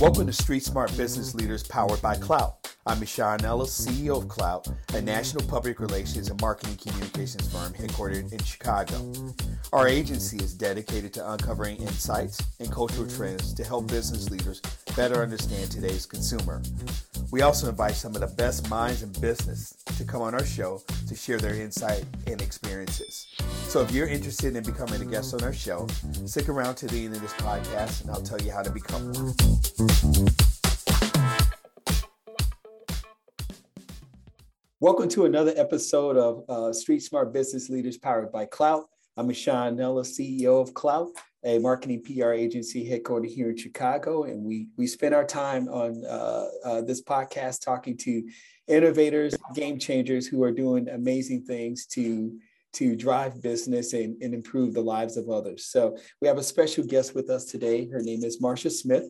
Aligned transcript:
Welcome 0.00 0.28
to 0.28 0.32
Street 0.32 0.62
Smart 0.62 0.96
Business 0.96 1.34
Leaders 1.34 1.64
powered 1.64 2.00
by 2.00 2.14
Clout. 2.14 2.72
I'm 2.86 3.00
Michon 3.00 3.44
Ellis, 3.44 3.84
CEO 3.84 4.16
of 4.22 4.28
Clout, 4.28 4.68
a 4.94 5.02
national 5.02 5.44
public 5.48 5.80
relations 5.80 6.30
and 6.30 6.40
marketing 6.40 6.76
communications 6.76 7.52
firm 7.52 7.72
headquartered 7.72 8.32
in 8.32 8.38
Chicago. 8.44 9.12
Our 9.72 9.88
agency 9.88 10.36
is 10.36 10.54
dedicated 10.54 11.12
to 11.14 11.32
uncovering 11.32 11.78
insights 11.78 12.40
and 12.60 12.70
cultural 12.70 13.08
trends 13.08 13.52
to 13.54 13.64
help 13.64 13.88
business 13.88 14.30
leaders 14.30 14.62
better 14.98 15.22
understand 15.22 15.70
today's 15.70 16.06
consumer. 16.06 16.60
We 17.30 17.42
also 17.42 17.68
invite 17.68 17.94
some 17.94 18.16
of 18.16 18.20
the 18.20 18.34
best 18.34 18.68
minds 18.68 19.04
in 19.04 19.12
business 19.20 19.80
to 19.96 20.02
come 20.02 20.22
on 20.22 20.34
our 20.34 20.44
show 20.44 20.82
to 21.06 21.14
share 21.14 21.38
their 21.38 21.54
insight 21.54 22.04
and 22.26 22.42
experiences. 22.42 23.32
So 23.68 23.80
if 23.80 23.92
you're 23.92 24.08
interested 24.08 24.56
in 24.56 24.64
becoming 24.64 25.00
a 25.00 25.04
guest 25.04 25.34
on 25.34 25.44
our 25.44 25.52
show, 25.52 25.86
stick 26.26 26.48
around 26.48 26.74
to 26.78 26.88
the 26.88 27.04
end 27.04 27.14
of 27.14 27.22
this 27.22 27.32
podcast 27.34 28.00
and 28.00 28.10
I'll 28.10 28.20
tell 28.20 28.42
you 28.42 28.50
how 28.50 28.60
to 28.60 28.72
become 28.72 29.12
one. 29.12 29.34
Welcome 34.80 35.08
to 35.10 35.26
another 35.26 35.54
episode 35.56 36.16
of 36.16 36.42
uh, 36.48 36.72
Street 36.72 37.04
Smart 37.04 37.32
Business 37.32 37.68
Leaders 37.70 37.98
powered 37.98 38.32
by 38.32 38.46
Clout. 38.46 38.86
I'm 39.16 39.28
Michon 39.28 39.78
Ellis, 39.78 40.18
CEO 40.18 40.60
of 40.60 40.74
Clout, 40.74 41.10
a 41.44 41.58
marketing 41.58 42.02
PR 42.02 42.32
agency 42.32 42.88
headquartered 42.88 43.28
here 43.28 43.50
in 43.50 43.56
Chicago. 43.56 44.24
And 44.24 44.42
we, 44.42 44.68
we 44.76 44.86
spend 44.86 45.14
our 45.14 45.24
time 45.24 45.68
on 45.68 46.04
uh, 46.04 46.46
uh, 46.64 46.80
this 46.82 47.02
podcast 47.02 47.64
talking 47.64 47.96
to 47.98 48.28
innovators, 48.66 49.34
game 49.54 49.78
changers 49.78 50.26
who 50.26 50.42
are 50.42 50.52
doing 50.52 50.88
amazing 50.88 51.44
things 51.44 51.86
to 51.86 52.38
to 52.74 52.94
drive 52.94 53.42
business 53.42 53.94
and, 53.94 54.22
and 54.22 54.34
improve 54.34 54.74
the 54.74 54.80
lives 54.80 55.16
of 55.16 55.30
others. 55.30 55.64
So 55.64 55.96
we 56.20 56.28
have 56.28 56.36
a 56.36 56.42
special 56.42 56.84
guest 56.84 57.14
with 57.14 57.30
us 57.30 57.46
today. 57.46 57.88
Her 57.88 58.00
name 58.00 58.22
is 58.22 58.42
Marcia 58.42 58.68
Smith. 58.68 59.08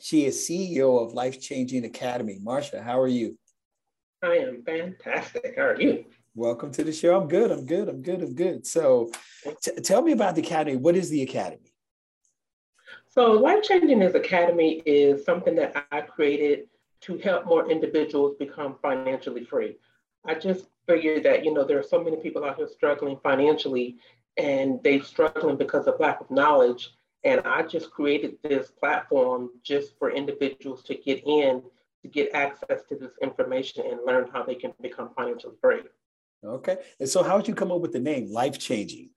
She 0.00 0.26
is 0.26 0.48
CEO 0.48 1.04
of 1.04 1.12
Life 1.12 1.40
Changing 1.40 1.84
Academy. 1.84 2.38
Marcia, 2.40 2.80
how 2.80 3.00
are 3.00 3.08
you? 3.08 3.36
I 4.22 4.36
am 4.36 4.62
fantastic. 4.64 5.54
How 5.56 5.64
are 5.64 5.80
you? 5.80 6.04
Welcome 6.38 6.70
to 6.74 6.84
the 6.84 6.92
show. 6.92 7.20
I'm 7.20 7.26
good. 7.26 7.50
I'm 7.50 7.66
good. 7.66 7.88
I'm 7.88 8.00
good. 8.00 8.22
I'm 8.22 8.32
good. 8.32 8.64
So 8.64 9.10
t- 9.60 9.72
tell 9.82 10.02
me 10.02 10.12
about 10.12 10.36
the 10.36 10.40
Academy. 10.40 10.76
What 10.76 10.94
is 10.94 11.10
the 11.10 11.22
Academy? 11.22 11.72
So 13.08 13.32
Life 13.32 13.64
Changing 13.64 14.02
Is 14.02 14.14
Academy 14.14 14.80
is 14.86 15.24
something 15.24 15.56
that 15.56 15.88
I 15.90 16.00
created 16.02 16.68
to 17.00 17.18
help 17.18 17.46
more 17.46 17.68
individuals 17.68 18.36
become 18.38 18.76
financially 18.80 19.42
free. 19.46 19.78
I 20.26 20.34
just 20.34 20.66
figured 20.86 21.24
that, 21.24 21.44
you 21.44 21.52
know, 21.52 21.64
there 21.64 21.80
are 21.80 21.82
so 21.82 22.00
many 22.00 22.18
people 22.18 22.44
out 22.44 22.56
here 22.56 22.68
struggling 22.68 23.18
financially 23.20 23.96
and 24.36 24.78
they're 24.84 25.02
struggling 25.02 25.56
because 25.56 25.88
of 25.88 25.98
lack 25.98 26.20
of 26.20 26.30
knowledge. 26.30 26.90
And 27.24 27.40
I 27.46 27.62
just 27.62 27.90
created 27.90 28.36
this 28.44 28.70
platform 28.70 29.50
just 29.64 29.98
for 29.98 30.12
individuals 30.12 30.84
to 30.84 30.94
get 30.94 31.20
in, 31.26 31.64
to 32.02 32.08
get 32.08 32.32
access 32.32 32.84
to 32.90 32.94
this 32.94 33.14
information 33.20 33.86
and 33.86 33.98
learn 34.06 34.28
how 34.32 34.44
they 34.44 34.54
can 34.54 34.72
become 34.80 35.10
financially 35.16 35.56
free. 35.60 35.80
Okay. 36.44 36.76
And 37.00 37.08
so 37.08 37.22
how 37.22 37.36
did 37.36 37.48
you 37.48 37.54
come 37.54 37.72
up 37.72 37.80
with 37.80 37.92
the 37.92 38.00
name 38.00 38.30
Life 38.30 38.58
Changing? 38.58 39.10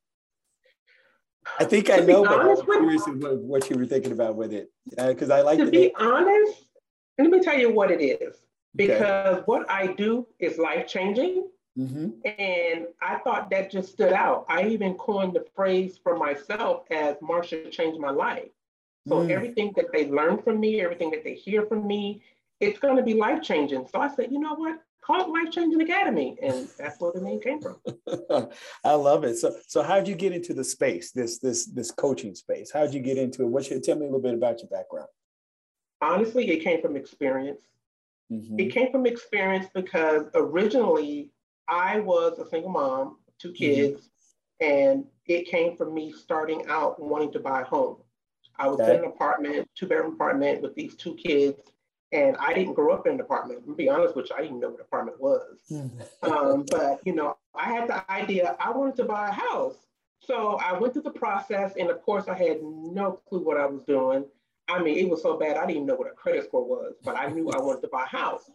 I 1.60 1.64
think 1.64 1.90
I 1.90 1.98
know, 1.98 2.24
but 2.24 2.40
I'm 2.40 2.66
curious 2.66 3.04
what, 3.08 3.38
what 3.38 3.70
you 3.70 3.78
were 3.78 3.86
thinking 3.86 4.12
about 4.12 4.36
with 4.36 4.54
it. 4.54 4.72
Because 4.96 5.30
uh, 5.30 5.36
I 5.36 5.42
like 5.42 5.58
to 5.58 5.66
be 5.66 5.78
name. 5.78 5.92
honest, 5.98 6.66
let 7.18 7.30
me 7.30 7.40
tell 7.40 7.58
you 7.58 7.72
what 7.72 7.92
it 7.92 8.02
is 8.02 8.36
because 8.76 9.38
okay. 9.38 9.44
what 9.46 9.70
I 9.70 9.88
do 9.88 10.28
is 10.40 10.58
life 10.58 10.88
changing. 10.88 11.48
Mm-hmm. 11.78 12.10
And 12.26 12.88
I 13.02 13.18
thought 13.20 13.50
that 13.50 13.72
just 13.72 13.94
stood 13.94 14.14
out. 14.14 14.46
I 14.50 14.68
even 14.68 14.96
coined 14.96 15.34
the 15.34 15.46
phrase 15.56 16.00
for 16.02 16.18
myself 16.18 16.84
as 16.92 17.16
Marcia 17.22 17.70
changed 17.70 18.00
my 18.00 18.12
life. 18.12 18.50
So 19.08 19.16
mm. 19.16 19.30
everything 19.32 19.74
that 19.78 19.92
they 19.92 20.08
learn 20.10 20.42
from 20.42 20.60
me, 20.60 20.82
everything 20.82 21.12
that 21.12 21.24
they 21.24 21.34
hear 21.34 21.66
from 21.66 21.88
me, 21.88 22.22
it's 22.60 22.78
going 22.78 22.98
to 22.98 23.04
be 23.04 23.14
life 23.14 23.42
changing. 23.42 23.88
So 23.88 24.00
I 24.00 24.14
said, 24.14 24.32
you 24.32 24.40
know 24.40 24.54
what? 24.54 24.80
Call 25.04 25.22
it 25.22 25.30
Life 25.30 25.52
Changing 25.52 25.82
Academy, 25.82 26.38
and 26.44 26.68
that's 26.78 27.00
where 27.00 27.12
the 27.12 27.22
name 27.22 27.40
came 27.40 27.60
from. 27.60 27.78
I 28.84 28.94
love 28.94 29.24
it. 29.24 29.38
So, 29.38 29.56
so 29.68 29.82
how 29.82 29.96
did 29.96 30.08
you 30.08 30.16
get 30.16 30.32
into 30.32 30.54
the 30.54 30.64
space, 30.64 31.12
this 31.12 31.40
this 31.40 31.66
this 31.66 31.90
coaching 31.90 32.36
space? 32.36 32.72
How 32.72 32.82
did 32.82 32.94
you 32.94 33.00
get 33.00 33.18
into 33.18 33.42
it? 33.42 33.48
What 33.48 33.66
should 33.66 33.84
tell 33.84 33.96
me 33.96 34.04
a 34.04 34.06
little 34.06 34.22
bit 34.22 34.36
about 34.36 34.60
your 34.60 34.70
background? 34.70 35.08
honestly, 36.02 36.50
it 36.50 36.64
came 36.64 36.82
from 36.82 36.96
experience. 36.96 37.62
Mm-hmm. 38.32 38.60
It 38.60 38.74
came 38.74 38.92
from 38.92 39.06
experience 39.06 39.68
because 39.74 40.24
originally 40.34 41.32
I 41.68 42.00
was 42.00 42.40
a 42.40 42.50
single 42.50 42.72
mom, 42.72 43.18
two 43.40 43.50
mm-hmm. 43.50 43.58
kids, 43.58 44.10
mm-hmm. 44.62 44.74
and 44.74 45.06
it 45.28 45.48
came 45.48 45.78
from 45.78 45.94
me 45.94 46.12
starting 46.12 46.66
out 46.68 47.02
wanting 47.02 47.32
to 47.34 47.40
buy 47.40 47.62
a 47.62 47.66
home. 47.66 47.98
I 48.58 48.68
was 48.68 48.80
okay. 48.80 48.96
in 48.96 49.00
an 49.00 49.06
apartment, 49.06 49.70
two 49.76 49.88
bedroom 49.88 50.14
apartment 50.14 50.62
with 50.62 50.76
these 50.76 50.96
two 50.96 51.16
kids, 51.16 51.60
and 52.12 52.36
I 52.38 52.54
didn't 52.54 52.74
grow 52.74 52.94
up 52.94 53.08
in 53.08 53.14
an 53.14 53.22
apartment. 53.22 53.66
To 53.66 53.76
be 53.76 53.90
honest 53.90 54.16
with 54.16 54.30
you, 54.30 54.36
I 54.36 54.42
didn't 54.42 54.60
know 54.60 54.70
what 54.70 54.80
an 54.80 54.86
apartment 54.86 55.22
was. 55.22 55.58
Mm-hmm. 55.72 56.32
um, 56.32 56.66
but 56.72 57.02
you 57.06 57.14
know, 57.14 57.38
I 57.56 57.66
had 57.66 57.88
the 57.88 58.10
idea 58.12 58.56
I 58.60 58.72
wanted 58.72 58.96
to 58.98 59.06
buy 59.06 59.30
a 59.30 59.32
house. 59.32 59.76
So 60.20 60.60
I 60.64 60.78
went 60.78 60.94
through 60.94 61.02
the 61.04 61.12
process, 61.12 61.74
and 61.80 61.90
of 61.90 62.02
course, 62.04 62.28
I 62.28 62.36
had 62.36 62.62
no 62.62 63.20
clue 63.28 63.44
what 63.44 63.58
I 63.58 63.66
was 63.66 63.82
doing. 63.84 64.26
I 64.70 64.82
mean, 64.82 64.98
it 64.98 65.10
was 65.10 65.22
so 65.22 65.38
bad, 65.38 65.58
I 65.58 65.62
didn't 65.62 65.72
even 65.72 65.86
know 65.88 65.96
what 65.96 66.08
a 66.08 66.16
credit 66.16 66.46
score 66.46 66.64
was, 66.64 66.94
but 67.04 67.18
I 67.18 67.28
knew 67.28 67.50
I 67.50 67.60
wanted 67.60 67.82
to 67.82 67.88
buy 67.88 68.04
a 68.04 68.18
house. 68.18 68.50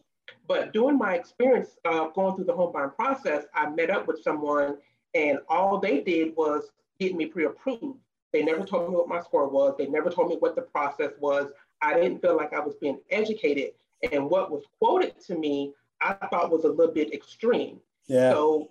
But 0.48 0.72
during 0.72 0.98
my 0.98 1.14
experience 1.14 1.76
uh, 1.84 2.08
going 2.08 2.36
through 2.36 2.44
the 2.44 2.54
home 2.54 2.72
buying 2.72 2.90
process, 2.90 3.44
I 3.54 3.68
met 3.70 3.90
up 3.90 4.06
with 4.06 4.22
someone 4.22 4.78
and 5.14 5.38
all 5.48 5.78
they 5.78 6.00
did 6.00 6.36
was 6.36 6.70
get 6.98 7.14
me 7.14 7.26
pre-approved. 7.26 7.98
They 8.32 8.42
never 8.42 8.64
told 8.64 8.90
me 8.90 8.96
what 8.96 9.08
my 9.08 9.22
score 9.22 9.48
was. 9.48 9.74
They 9.78 9.86
never 9.86 10.10
told 10.10 10.28
me 10.28 10.36
what 10.38 10.56
the 10.56 10.62
process 10.62 11.12
was. 11.18 11.46
I 11.82 11.94
didn't 11.94 12.20
feel 12.20 12.36
like 12.36 12.52
I 12.52 12.60
was 12.60 12.74
being 12.76 12.98
educated. 13.10 13.72
And 14.12 14.28
what 14.28 14.50
was 14.50 14.64
quoted 14.78 15.20
to 15.26 15.36
me, 15.36 15.72
I 16.00 16.14
thought 16.30 16.50
was 16.50 16.64
a 16.64 16.68
little 16.68 16.92
bit 16.92 17.12
extreme. 17.12 17.80
Yeah. 18.06 18.32
So 18.32 18.68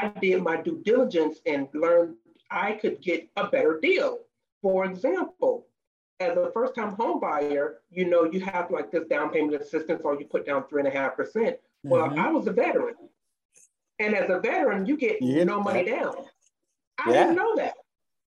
I 0.00 0.12
did 0.20 0.42
my 0.42 0.56
due 0.60 0.80
diligence 0.84 1.40
and 1.46 1.68
learned 1.74 2.16
I 2.50 2.72
could 2.72 3.00
get 3.00 3.28
a 3.36 3.48
better 3.48 3.80
deal. 3.80 4.20
For 4.62 4.84
example, 4.84 5.66
as 6.20 6.36
a 6.36 6.50
first 6.52 6.74
time 6.74 6.94
home 6.94 7.20
buyer, 7.20 7.80
you 7.90 8.06
know, 8.06 8.24
you 8.24 8.40
have 8.40 8.70
like 8.70 8.90
this 8.90 9.06
down 9.08 9.30
payment 9.30 9.60
assistance 9.60 10.00
or 10.04 10.18
you 10.18 10.26
put 10.26 10.46
down 10.46 10.64
three 10.68 10.80
and 10.80 10.88
a 10.88 10.96
half 10.96 11.16
percent. 11.16 11.56
Well, 11.82 12.08
mm-hmm. 12.08 12.18
I 12.18 12.30
was 12.30 12.46
a 12.46 12.52
veteran. 12.52 12.94
And 13.98 14.14
as 14.14 14.28
a 14.30 14.40
veteran, 14.40 14.86
you 14.86 14.96
get 14.96 15.22
yeah. 15.22 15.44
no 15.44 15.60
money 15.60 15.84
down. 15.84 16.14
I 16.98 17.10
yeah. 17.10 17.24
didn't 17.24 17.36
know 17.36 17.56
that. 17.56 17.74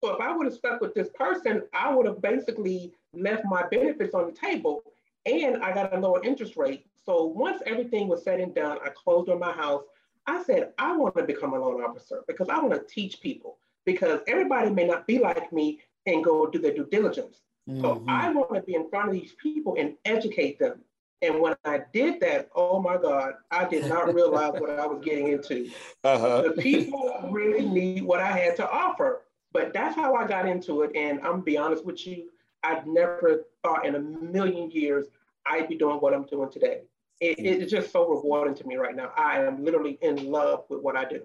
So 0.02 0.14
if 0.14 0.20
I 0.20 0.34
would 0.34 0.46
have 0.46 0.54
stuck 0.54 0.80
with 0.80 0.94
this 0.94 1.08
person, 1.14 1.62
I 1.74 1.94
would 1.94 2.06
have 2.06 2.22
basically 2.22 2.94
left 3.12 3.44
my 3.44 3.66
benefits 3.68 4.14
on 4.14 4.26
the 4.26 4.32
table 4.32 4.82
and 5.26 5.62
I 5.62 5.72
got 5.72 5.94
a 5.94 5.98
lower 5.98 6.22
interest 6.24 6.56
rate. 6.56 6.86
So 7.04 7.24
once 7.24 7.62
everything 7.66 8.08
was 8.08 8.22
said 8.22 8.40
and 8.40 8.54
done, 8.54 8.78
I 8.84 8.90
closed 8.90 9.28
on 9.28 9.38
my 9.38 9.52
house. 9.52 9.84
I 10.26 10.42
said, 10.42 10.72
I 10.78 10.96
want 10.96 11.16
to 11.16 11.24
become 11.24 11.54
a 11.54 11.58
loan 11.58 11.82
officer 11.82 12.22
because 12.26 12.48
I 12.48 12.58
want 12.58 12.74
to 12.74 12.94
teach 12.94 13.20
people 13.20 13.58
because 13.84 14.20
everybody 14.26 14.70
may 14.70 14.86
not 14.86 15.06
be 15.06 15.18
like 15.18 15.52
me 15.52 15.80
and 16.06 16.24
go 16.24 16.46
do 16.46 16.58
their 16.58 16.74
due 16.74 16.86
diligence. 16.90 17.40
Mm-hmm. 17.68 17.80
So 17.80 18.04
I 18.06 18.30
want 18.32 18.54
to 18.54 18.62
be 18.62 18.74
in 18.74 18.88
front 18.88 19.08
of 19.08 19.14
these 19.14 19.34
people 19.42 19.76
and 19.78 19.94
educate 20.04 20.58
them. 20.58 20.80
And 21.22 21.40
when 21.40 21.54
I 21.64 21.80
did 21.92 22.20
that, 22.20 22.48
oh 22.54 22.80
my 22.80 22.96
God, 22.96 23.34
I 23.50 23.66
did 23.66 23.86
not 23.86 24.14
realize 24.14 24.52
what 24.58 24.70
I 24.70 24.86
was 24.86 25.04
getting 25.04 25.28
into. 25.28 25.70
Uh-huh. 26.04 26.42
The 26.42 26.62
people 26.62 27.28
really 27.30 27.66
need 27.66 28.02
what 28.02 28.20
I 28.20 28.32
had 28.32 28.56
to 28.56 28.70
offer. 28.70 29.22
But 29.52 29.72
that's 29.72 29.96
how 29.96 30.14
I 30.14 30.26
got 30.26 30.46
into 30.46 30.82
it. 30.82 30.92
And 30.94 31.20
I'm 31.22 31.40
be 31.40 31.58
honest 31.58 31.84
with 31.84 32.06
you, 32.06 32.28
I'd 32.62 32.86
never 32.86 33.44
thought 33.62 33.86
in 33.86 33.94
a 33.94 34.00
million 34.00 34.70
years 34.70 35.06
I'd 35.46 35.68
be 35.68 35.76
doing 35.76 35.96
what 35.96 36.14
I'm 36.14 36.24
doing 36.24 36.50
today. 36.50 36.82
It, 37.20 37.38
it's 37.38 37.70
just 37.70 37.92
so 37.92 38.08
rewarding 38.08 38.54
to 38.56 38.66
me 38.66 38.76
right 38.76 38.94
now. 38.94 39.12
I 39.16 39.42
am 39.42 39.64
literally 39.64 39.98
in 40.00 40.30
love 40.30 40.64
with 40.68 40.80
what 40.82 40.96
I 40.96 41.04
do. 41.04 41.22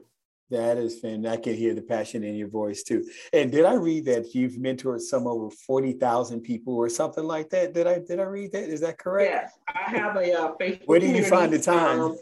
That 0.51 0.78
is 0.78 1.00
fantastic. 1.00 1.39
I 1.39 1.41
can 1.41 1.56
hear 1.56 1.73
the 1.73 1.81
passion 1.81 2.23
in 2.23 2.35
your 2.35 2.50
voice 2.50 2.83
too. 2.83 3.03
And 3.33 3.51
did 3.51 3.66
I 3.66 3.73
read 3.73 4.06
that 4.06 4.35
you've 4.35 4.53
mentored 4.53 5.01
some 5.01 5.25
over 5.25 5.50
40,000 5.50 6.42
people 6.42 6.75
or 6.75 6.88
something 6.88 7.24
like 7.24 7.50
that? 7.50 7.74
Did 7.74 7.88
I 7.88 8.00
did 8.00 8.19
I 8.19 8.24
read 8.24 8.51
that? 8.51 8.69
Is 8.69 8.81
that 8.81 9.00
correct? 9.00 9.31
Yes. 9.31 9.57
I 9.68 9.89
have 9.89 10.15
a 10.18 10.33
uh, 10.33 10.51
Facebook. 10.62 10.86
Where 10.86 11.00
do 11.00 11.07
you 11.07 11.24
find 11.24 11.51
the 11.51 11.59
time? 11.59 12.00
Um, 12.00 12.18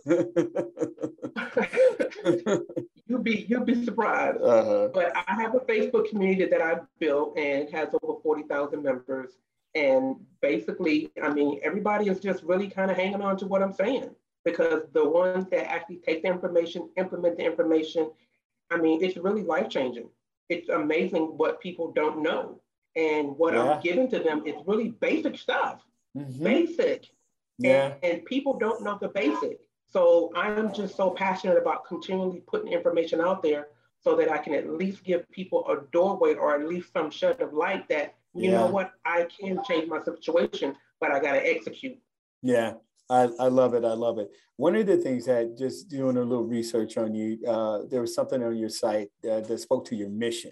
you'll 3.07 3.21
be 3.21 3.45
you'll 3.49 3.65
be 3.65 3.83
surprised. 3.83 4.41
Uh-huh. 4.41 4.89
But 4.93 5.11
I 5.15 5.41
have 5.41 5.55
a 5.55 5.59
Facebook 5.59 6.09
community 6.09 6.45
that 6.45 6.61
I've 6.61 6.85
built 6.99 7.37
and 7.37 7.69
has 7.71 7.89
over 8.01 8.21
40,000 8.21 8.81
members. 8.81 9.31
And 9.75 10.15
basically, 10.41 11.11
I 11.21 11.33
mean, 11.33 11.59
everybody 11.63 12.07
is 12.07 12.19
just 12.19 12.43
really 12.43 12.69
kind 12.69 12.89
of 12.89 12.95
hanging 12.95 13.21
on 13.21 13.35
to 13.37 13.47
what 13.47 13.61
I'm 13.61 13.73
saying 13.73 14.11
because 14.45 14.83
the 14.93 15.07
ones 15.07 15.47
that 15.51 15.69
actually 15.71 15.97
take 15.97 16.23
the 16.23 16.29
information, 16.29 16.89
implement 16.97 17.37
the 17.37 17.45
information, 17.45 18.11
I 18.71 18.77
mean, 18.77 19.03
it's 19.03 19.17
really 19.17 19.43
life 19.43 19.69
changing. 19.69 20.09
It's 20.49 20.69
amazing 20.69 21.37
what 21.37 21.61
people 21.61 21.91
don't 21.91 22.21
know. 22.21 22.61
And 22.95 23.37
what 23.37 23.53
yeah. 23.53 23.63
I'm 23.63 23.81
giving 23.81 24.09
to 24.11 24.19
them 24.19 24.43
is 24.45 24.55
really 24.67 24.89
basic 24.89 25.37
stuff, 25.37 25.81
mm-hmm. 26.15 26.43
basic. 26.43 27.07
Yeah. 27.57 27.85
And, 27.85 27.95
and 28.03 28.25
people 28.25 28.57
don't 28.57 28.83
know 28.83 28.97
the 29.01 29.07
basic. 29.07 29.59
So 29.87 30.31
I'm 30.35 30.73
just 30.73 30.95
so 30.95 31.11
passionate 31.11 31.57
about 31.57 31.85
continually 31.85 32.41
putting 32.41 32.71
information 32.71 33.21
out 33.21 33.43
there 33.43 33.67
so 34.01 34.15
that 34.17 34.29
I 34.29 34.37
can 34.37 34.53
at 34.53 34.69
least 34.69 35.03
give 35.03 35.29
people 35.31 35.65
a 35.67 35.85
doorway 35.91 36.33
or 36.33 36.55
at 36.55 36.67
least 36.67 36.91
some 36.91 37.09
shed 37.09 37.41
of 37.41 37.53
light 37.53 37.87
that 37.89 38.15
you 38.33 38.49
yeah. 38.49 38.57
know 38.57 38.67
what, 38.67 38.91
I 39.05 39.27
can 39.39 39.63
change 39.63 39.87
my 39.87 40.03
situation, 40.03 40.75
but 40.99 41.11
I 41.11 41.19
got 41.19 41.33
to 41.33 41.47
execute. 41.47 41.97
Yeah, 42.41 42.73
I, 43.09 43.29
I 43.39 43.47
love 43.47 43.73
it. 43.73 43.83
I 43.83 43.94
love 43.94 44.17
it. 44.17 44.29
One 44.57 44.75
of 44.75 44.85
the 44.85 44.97
things 44.97 45.25
that 45.25 45.57
just 45.57 45.89
doing 45.89 46.17
a 46.17 46.21
little 46.21 46.45
research 46.45 46.97
on 46.97 47.13
you, 47.13 47.39
uh, 47.47 47.79
there 47.89 48.01
was 48.01 48.15
something 48.15 48.41
on 48.41 48.55
your 48.55 48.69
site 48.69 49.09
that, 49.23 49.47
that 49.47 49.59
spoke 49.59 49.85
to 49.85 49.95
your 49.95 50.09
mission. 50.09 50.51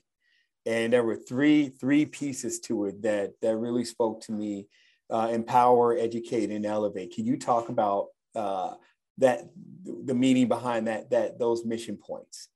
And 0.65 0.93
there 0.93 1.03
were 1.03 1.15
three 1.15 1.69
three 1.69 2.05
pieces 2.05 2.59
to 2.61 2.85
it 2.85 3.01
that 3.01 3.31
that 3.41 3.57
really 3.57 3.83
spoke 3.83 4.21
to 4.25 4.31
me: 4.31 4.67
uh, 5.09 5.29
empower, 5.31 5.97
educate, 5.97 6.51
and 6.51 6.65
elevate. 6.65 7.15
Can 7.15 7.25
you 7.25 7.37
talk 7.37 7.69
about 7.69 8.07
uh, 8.35 8.75
that 9.17 9.49
the 9.83 10.13
meaning 10.13 10.47
behind 10.47 10.87
that 10.87 11.09
that 11.09 11.39
those 11.39 11.65
mission 11.65 11.97
points? 11.97 12.47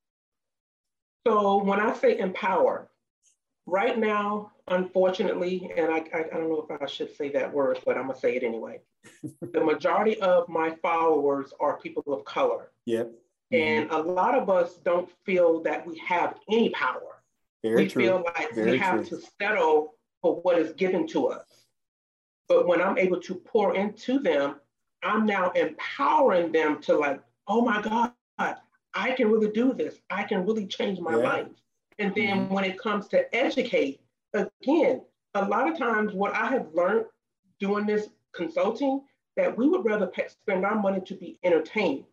So 1.25 1.63
when 1.63 1.79
I 1.79 1.93
say 1.95 2.19
empower, 2.19 2.91
right 3.65 3.97
now, 3.97 4.51
unfortunately, 4.67 5.71
and 5.75 5.91
I, 5.91 5.97
I, 6.13 6.25
I, 6.31 6.37
don't 6.37 6.49
know 6.49 6.65
if 6.69 6.81
I 6.81 6.85
should 6.85 7.15
say 7.15 7.29
that 7.31 7.51
word, 7.51 7.79
but 7.85 7.97
I'm 7.97 8.07
gonna 8.07 8.19
say 8.19 8.35
it 8.35 8.43
anyway. 8.43 8.81
the 9.41 9.63
majority 9.63 10.19
of 10.21 10.47
my 10.49 10.71
followers 10.81 11.53
are 11.59 11.79
people 11.79 12.03
of 12.13 12.25
color. 12.25 12.71
Yep. 12.85 13.11
And 13.51 13.89
a 13.91 13.97
lot 13.97 14.35
of 14.35 14.49
us 14.49 14.75
don't 14.83 15.09
feel 15.25 15.61
that 15.63 15.85
we 15.85 15.97
have 15.99 16.35
any 16.49 16.69
power. 16.69 17.21
Very 17.63 17.83
we 17.83 17.89
true. 17.89 18.03
feel 18.03 18.23
like 18.35 18.53
Very 18.53 18.71
we 18.71 18.77
have 18.77 19.07
true. 19.07 19.17
to 19.17 19.25
settle 19.39 19.95
for 20.21 20.41
what 20.41 20.57
is 20.59 20.73
given 20.73 21.07
to 21.07 21.27
us. 21.27 21.45
But 22.47 22.67
when 22.67 22.81
I'm 22.81 22.97
able 22.97 23.19
to 23.21 23.35
pour 23.35 23.75
into 23.75 24.19
them, 24.19 24.55
I'm 25.03 25.25
now 25.25 25.51
empowering 25.51 26.51
them 26.51 26.81
to 26.81 26.97
like, 26.97 27.21
oh 27.47 27.61
my 27.61 27.81
God, 27.81 28.11
I 28.95 29.11
can 29.11 29.29
really 29.29 29.51
do 29.51 29.73
this. 29.73 29.95
I 30.09 30.23
can 30.23 30.45
really 30.45 30.67
change 30.67 30.99
my 30.99 31.11
yeah. 31.11 31.23
life. 31.23 31.47
And 31.99 32.13
then 32.15 32.49
when 32.49 32.65
it 32.65 32.77
comes 32.77 33.07
to 33.09 33.33
educate, 33.35 34.01
again, 34.33 35.01
a 35.33 35.45
lot 35.45 35.69
of 35.69 35.77
times 35.77 36.13
what 36.13 36.33
I 36.33 36.47
have 36.47 36.67
learned 36.73 37.05
doing 37.59 37.85
this 37.85 38.09
consulting, 38.33 39.01
that 39.37 39.57
we 39.57 39.67
would 39.67 39.85
rather 39.85 40.07
pay, 40.07 40.27
spend 40.27 40.65
our 40.65 40.75
money 40.75 41.01
to 41.01 41.15
be 41.15 41.39
entertained. 41.43 42.05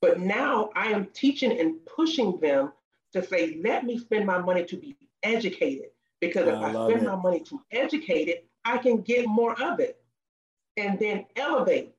But 0.00 0.20
now 0.20 0.70
I 0.74 0.88
am 0.88 1.06
teaching 1.14 1.58
and 1.58 1.84
pushing 1.86 2.38
them 2.40 2.72
to 3.12 3.24
say, 3.24 3.60
let 3.62 3.84
me 3.84 3.98
spend 3.98 4.26
my 4.26 4.38
money 4.38 4.64
to 4.64 4.76
be 4.76 4.96
educated. 5.22 5.86
Because 6.20 6.48
if 6.48 6.54
I, 6.54 6.68
I 6.68 6.88
spend 6.88 7.02
it. 7.02 7.08
my 7.08 7.16
money 7.16 7.40
to 7.40 7.60
educate 7.70 8.28
it, 8.28 8.46
I 8.64 8.78
can 8.78 9.00
get 9.00 9.26
more 9.26 9.60
of 9.62 9.80
it. 9.80 9.98
And 10.76 10.98
then 10.98 11.26
elevate. 11.36 11.94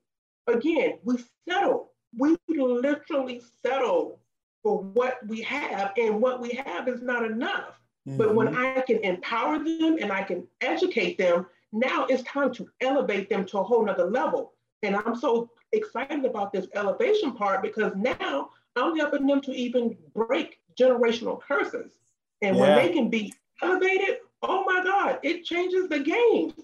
Again, 0.46 0.98
we 1.02 1.16
settle 1.48 1.92
we 2.16 2.36
literally 2.48 3.42
settle 3.62 4.20
for 4.66 4.82
what 4.82 5.24
we 5.28 5.42
have, 5.42 5.92
and 5.96 6.20
what 6.20 6.40
we 6.40 6.50
have 6.66 6.88
is 6.88 7.00
not 7.00 7.24
enough. 7.24 7.78
Mm-hmm. 8.08 8.16
But 8.16 8.34
when 8.34 8.48
mm-hmm. 8.48 8.78
I 8.78 8.80
can 8.80 8.98
empower 9.04 9.58
them 9.60 9.98
and 10.00 10.10
I 10.10 10.24
can 10.24 10.44
educate 10.60 11.18
them, 11.18 11.46
now 11.70 12.04
it's 12.06 12.24
time 12.24 12.52
to 12.54 12.66
elevate 12.80 13.30
them 13.30 13.46
to 13.46 13.58
a 13.58 13.62
whole 13.62 13.84
nother 13.84 14.10
level. 14.10 14.54
And 14.82 14.96
I'm 14.96 15.14
so 15.14 15.50
excited 15.70 16.24
about 16.24 16.52
this 16.52 16.66
elevation 16.74 17.30
part 17.30 17.62
because 17.62 17.92
now 17.94 18.50
I'm 18.74 18.96
helping 18.96 19.28
them 19.28 19.40
to 19.42 19.52
even 19.52 19.96
break 20.16 20.58
generational 20.76 21.40
curses. 21.40 21.92
And 22.42 22.56
yeah. 22.56 22.62
when 22.62 22.74
they 22.76 22.92
can 22.92 23.08
be 23.08 23.32
elevated, 23.62 24.16
oh 24.42 24.64
my 24.64 24.82
God, 24.82 25.20
it 25.22 25.44
changes 25.44 25.88
the 25.88 26.00
game. 26.00 26.54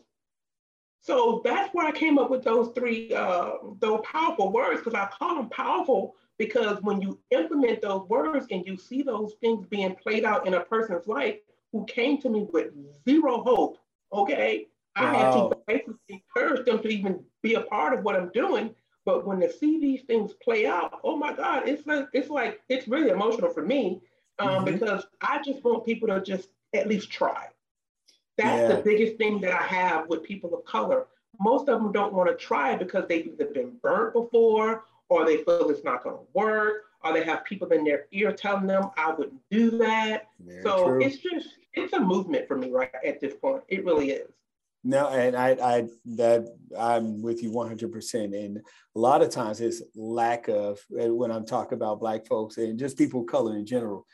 So 1.02 1.40
that's 1.44 1.72
why 1.72 1.86
I 1.86 1.92
came 1.92 2.18
up 2.18 2.30
with 2.30 2.42
those 2.42 2.72
three, 2.74 3.14
uh, 3.14 3.52
those 3.78 4.00
powerful 4.04 4.50
words, 4.50 4.80
because 4.80 4.94
I 4.94 5.08
call 5.16 5.36
them 5.36 5.50
powerful 5.50 6.16
because 6.38 6.78
when 6.82 7.00
you 7.00 7.18
implement 7.30 7.82
those 7.82 8.08
words 8.08 8.46
and 8.50 8.66
you 8.66 8.76
see 8.76 9.02
those 9.02 9.34
things 9.40 9.66
being 9.66 9.94
played 9.94 10.24
out 10.24 10.46
in 10.46 10.54
a 10.54 10.60
person's 10.60 11.06
life 11.06 11.36
who 11.72 11.84
came 11.86 12.20
to 12.20 12.28
me 12.28 12.46
with 12.52 12.72
zero 13.08 13.42
hope, 13.42 13.78
okay, 14.12 14.66
wow. 14.96 15.02
I 15.02 15.14
had 15.14 15.32
to 15.32 15.56
basically 15.66 15.94
encourage 16.36 16.66
them 16.66 16.82
to 16.82 16.88
even 16.88 17.24
be 17.42 17.54
a 17.54 17.62
part 17.62 17.96
of 17.96 18.04
what 18.04 18.16
I'm 18.16 18.30
doing. 18.30 18.74
But 19.04 19.26
when 19.26 19.40
they 19.40 19.50
see 19.50 19.80
these 19.80 20.02
things 20.02 20.32
play 20.44 20.66
out, 20.66 21.00
oh 21.02 21.16
my 21.16 21.32
God, 21.32 21.68
it's 21.68 21.86
like 21.86 22.06
it's 22.12 22.30
like 22.30 22.60
it's 22.68 22.86
really 22.86 23.10
emotional 23.10 23.52
for 23.52 23.64
me 23.64 24.00
um, 24.38 24.48
mm-hmm. 24.48 24.64
because 24.66 25.04
I 25.20 25.40
just 25.44 25.64
want 25.64 25.84
people 25.84 26.08
to 26.08 26.20
just 26.22 26.48
at 26.72 26.86
least 26.86 27.10
try. 27.10 27.46
That's 28.38 28.70
yeah. 28.70 28.76
the 28.76 28.82
biggest 28.82 29.16
thing 29.18 29.40
that 29.40 29.52
I 29.52 29.62
have 29.62 30.08
with 30.08 30.22
people 30.22 30.54
of 30.54 30.64
color. 30.64 31.06
Most 31.40 31.68
of 31.68 31.82
them 31.82 31.92
don't 31.92 32.12
want 32.12 32.30
to 32.30 32.36
try 32.36 32.76
because 32.76 33.06
they've 33.08 33.26
either 33.26 33.46
been 33.46 33.72
burnt 33.82 34.12
before 34.12 34.84
or 35.08 35.24
they 35.24 35.38
feel 35.38 35.68
it's 35.70 35.84
not 35.84 36.02
going 36.02 36.16
to 36.16 36.22
work 36.34 36.84
or 37.04 37.12
they 37.12 37.24
have 37.24 37.44
people 37.44 37.68
in 37.68 37.84
their 37.84 38.06
ear 38.12 38.32
telling 38.32 38.66
them 38.66 38.90
I 38.96 39.12
wouldn't 39.12 39.40
do 39.50 39.70
that. 39.78 40.28
Very 40.40 40.62
so 40.62 40.84
true. 40.84 41.02
it's 41.02 41.16
just 41.18 41.48
it's 41.74 41.92
a 41.92 42.00
movement 42.00 42.46
for 42.46 42.56
me 42.56 42.70
right 42.70 42.90
at 43.04 43.20
this 43.20 43.34
point. 43.34 43.62
It 43.68 43.84
really 43.84 44.10
is. 44.10 44.30
No, 44.84 45.08
and 45.08 45.36
I, 45.36 45.50
I 45.50 45.88
that 46.16 46.46
I'm 46.76 47.22
with 47.22 47.42
you 47.42 47.50
100%. 47.50 48.24
And 48.24 48.58
a 48.58 48.98
lot 48.98 49.22
of 49.22 49.30
times 49.30 49.60
it's 49.60 49.80
lack 49.94 50.48
of 50.48 50.80
when 50.88 51.30
I'm 51.30 51.46
talking 51.46 51.76
about 51.76 52.00
Black 52.00 52.26
folks 52.26 52.56
and 52.58 52.78
just 52.78 52.98
people 52.98 53.20
of 53.20 53.28
color 53.28 53.56
in 53.56 53.64
general, 53.64 54.06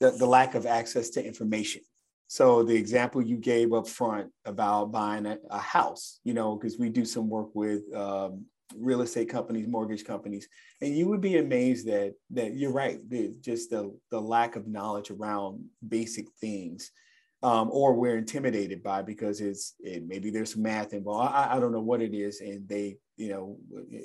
the, 0.00 0.12
the 0.12 0.26
lack 0.26 0.54
of 0.54 0.66
access 0.66 1.10
to 1.10 1.24
information. 1.24 1.82
So 2.28 2.62
the 2.62 2.76
example 2.76 3.22
you 3.22 3.36
gave 3.36 3.72
up 3.72 3.88
front 3.88 4.30
about 4.44 4.92
buying 4.92 5.26
a, 5.26 5.38
a 5.50 5.58
house, 5.58 6.20
you 6.24 6.32
know, 6.32 6.56
because 6.56 6.78
we 6.78 6.88
do 6.90 7.04
some 7.04 7.28
work 7.28 7.48
with 7.54 7.82
um, 7.94 8.46
real 8.76 9.02
estate 9.02 9.28
companies, 9.28 9.66
mortgage 9.68 10.04
companies, 10.04 10.48
and 10.80 10.96
you 10.96 11.08
would 11.08 11.20
be 11.20 11.38
amazed 11.38 11.86
that 11.86 12.14
that 12.30 12.54
you're 12.54 12.72
right, 12.72 12.98
just 13.40 13.70
the 13.70 13.96
the 14.10 14.20
lack 14.20 14.56
of 14.56 14.66
knowledge 14.66 15.10
around 15.10 15.64
basic 15.86 16.26
things 16.40 16.90
um, 17.44 17.68
or 17.70 17.92
we're 17.92 18.16
intimidated 18.16 18.82
by 18.82 19.02
because 19.02 19.42
it's 19.42 19.74
it, 19.80 20.02
maybe 20.06 20.30
there's 20.30 20.56
math 20.56 20.94
involved. 20.94 21.30
I, 21.34 21.54
I 21.54 21.60
don't 21.60 21.72
know 21.72 21.80
what 21.80 22.00
it 22.00 22.14
is, 22.14 22.40
and 22.40 22.66
they 22.66 22.96
you 23.18 23.28
know 23.28 23.58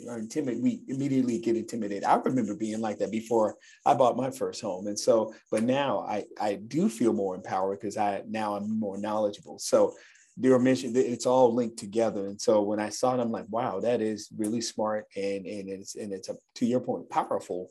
are 0.09 0.19
intimidated. 0.19 0.61
We 0.61 0.81
immediately 0.89 1.39
get 1.39 1.55
intimidated. 1.55 2.03
I 2.03 2.15
remember 2.15 2.53
being 2.53 2.81
like 2.81 2.97
that 2.99 3.11
before 3.11 3.55
I 3.85 3.93
bought 3.93 4.17
my 4.17 4.29
first 4.29 4.61
home, 4.61 4.87
and 4.87 4.99
so 4.99 5.33
but 5.51 5.63
now 5.63 6.01
I 6.01 6.25
I 6.39 6.55
do 6.55 6.89
feel 6.89 7.13
more 7.13 7.33
empowered 7.33 7.79
because 7.79 7.95
I 7.95 8.23
now 8.27 8.55
I'm 8.55 8.77
more 8.77 8.97
knowledgeable. 8.97 9.57
So 9.57 9.95
they 10.39 10.49
were 10.49 10.59
mentioned 10.59 10.95
it's 10.95 11.25
all 11.25 11.53
linked 11.53 11.77
together 11.77 12.27
and 12.27 12.39
so 12.39 12.61
when 12.61 12.79
i 12.79 12.89
saw 12.89 13.13
it 13.13 13.19
i'm 13.19 13.31
like 13.31 13.45
wow 13.49 13.79
that 13.79 14.01
is 14.01 14.29
really 14.37 14.61
smart 14.61 15.05
and 15.15 15.45
and 15.45 15.69
it's 15.69 15.95
and 15.95 16.13
it's 16.13 16.29
a, 16.29 16.35
to 16.55 16.65
your 16.65 16.79
point 16.79 17.09
powerful 17.09 17.69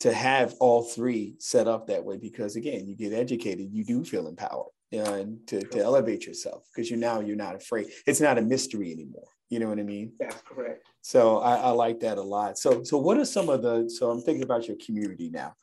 to 0.00 0.12
have 0.12 0.54
all 0.60 0.82
three 0.82 1.34
set 1.38 1.68
up 1.68 1.86
that 1.86 2.04
way 2.04 2.16
because 2.16 2.56
again 2.56 2.86
you 2.86 2.96
get 2.96 3.12
educated 3.12 3.68
you 3.70 3.84
do 3.84 4.04
feel 4.04 4.28
empowered 4.28 4.70
and 4.92 5.38
to, 5.46 5.60
to 5.62 5.82
elevate 5.82 6.26
yourself 6.26 6.64
because 6.74 6.90
you 6.90 6.96
now 6.96 7.20
you're 7.20 7.36
not 7.36 7.56
afraid. 7.56 7.88
It's 8.06 8.20
not 8.20 8.38
a 8.38 8.42
mystery 8.42 8.92
anymore. 8.92 9.28
You 9.48 9.60
know 9.60 9.68
what 9.68 9.78
I 9.78 9.82
mean? 9.82 10.12
That's 10.18 10.40
correct. 10.42 10.86
So 11.02 11.38
I, 11.38 11.56
I 11.56 11.70
like 11.70 12.00
that 12.00 12.18
a 12.18 12.22
lot. 12.22 12.58
So 12.58 12.82
so 12.82 12.98
what 12.98 13.18
are 13.18 13.24
some 13.24 13.48
of 13.48 13.62
the 13.62 13.88
so 13.88 14.10
I'm 14.10 14.20
thinking 14.20 14.42
about 14.42 14.68
your 14.68 14.76
community 14.84 15.30
now. 15.30 15.54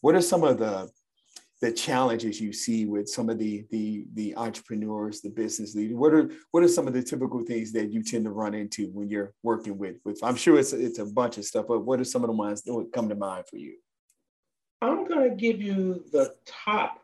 What 0.00 0.14
are 0.14 0.22
some 0.22 0.44
of 0.44 0.58
the 0.58 0.88
the 1.60 1.70
challenges 1.70 2.40
you 2.40 2.52
see 2.52 2.86
with 2.86 3.08
some 3.08 3.28
of 3.28 3.38
the 3.38 3.66
the 3.70 4.06
the 4.14 4.34
entrepreneurs, 4.36 5.20
the 5.20 5.28
business 5.28 5.74
leaders? 5.74 5.96
What 5.96 6.12
are 6.14 6.30
what 6.50 6.62
are 6.62 6.68
some 6.68 6.86
of 6.86 6.94
the 6.94 7.02
typical 7.02 7.40
things 7.40 7.72
that 7.72 7.92
you 7.92 8.02
tend 8.02 8.24
to 8.24 8.30
run 8.30 8.54
into 8.54 8.88
when 8.88 9.08
you're 9.08 9.34
working 9.42 9.76
with 9.78 9.96
with? 10.04 10.20
I'm 10.22 10.36
sure 10.36 10.58
it's 10.58 10.72
it's 10.72 10.98
a 10.98 11.06
bunch 11.06 11.38
of 11.38 11.44
stuff, 11.44 11.66
but 11.68 11.80
what 11.80 12.00
are 12.00 12.04
some 12.04 12.22
of 12.22 12.28
the 12.28 12.36
ones 12.36 12.62
that 12.62 12.74
would 12.74 12.92
come 12.92 13.08
to 13.08 13.14
mind 13.14 13.44
for 13.48 13.56
you? 13.56 13.76
I'm 14.82 15.06
going 15.06 15.28
to 15.28 15.36
give 15.36 15.60
you 15.60 16.04
the 16.10 16.34
top 16.46 17.02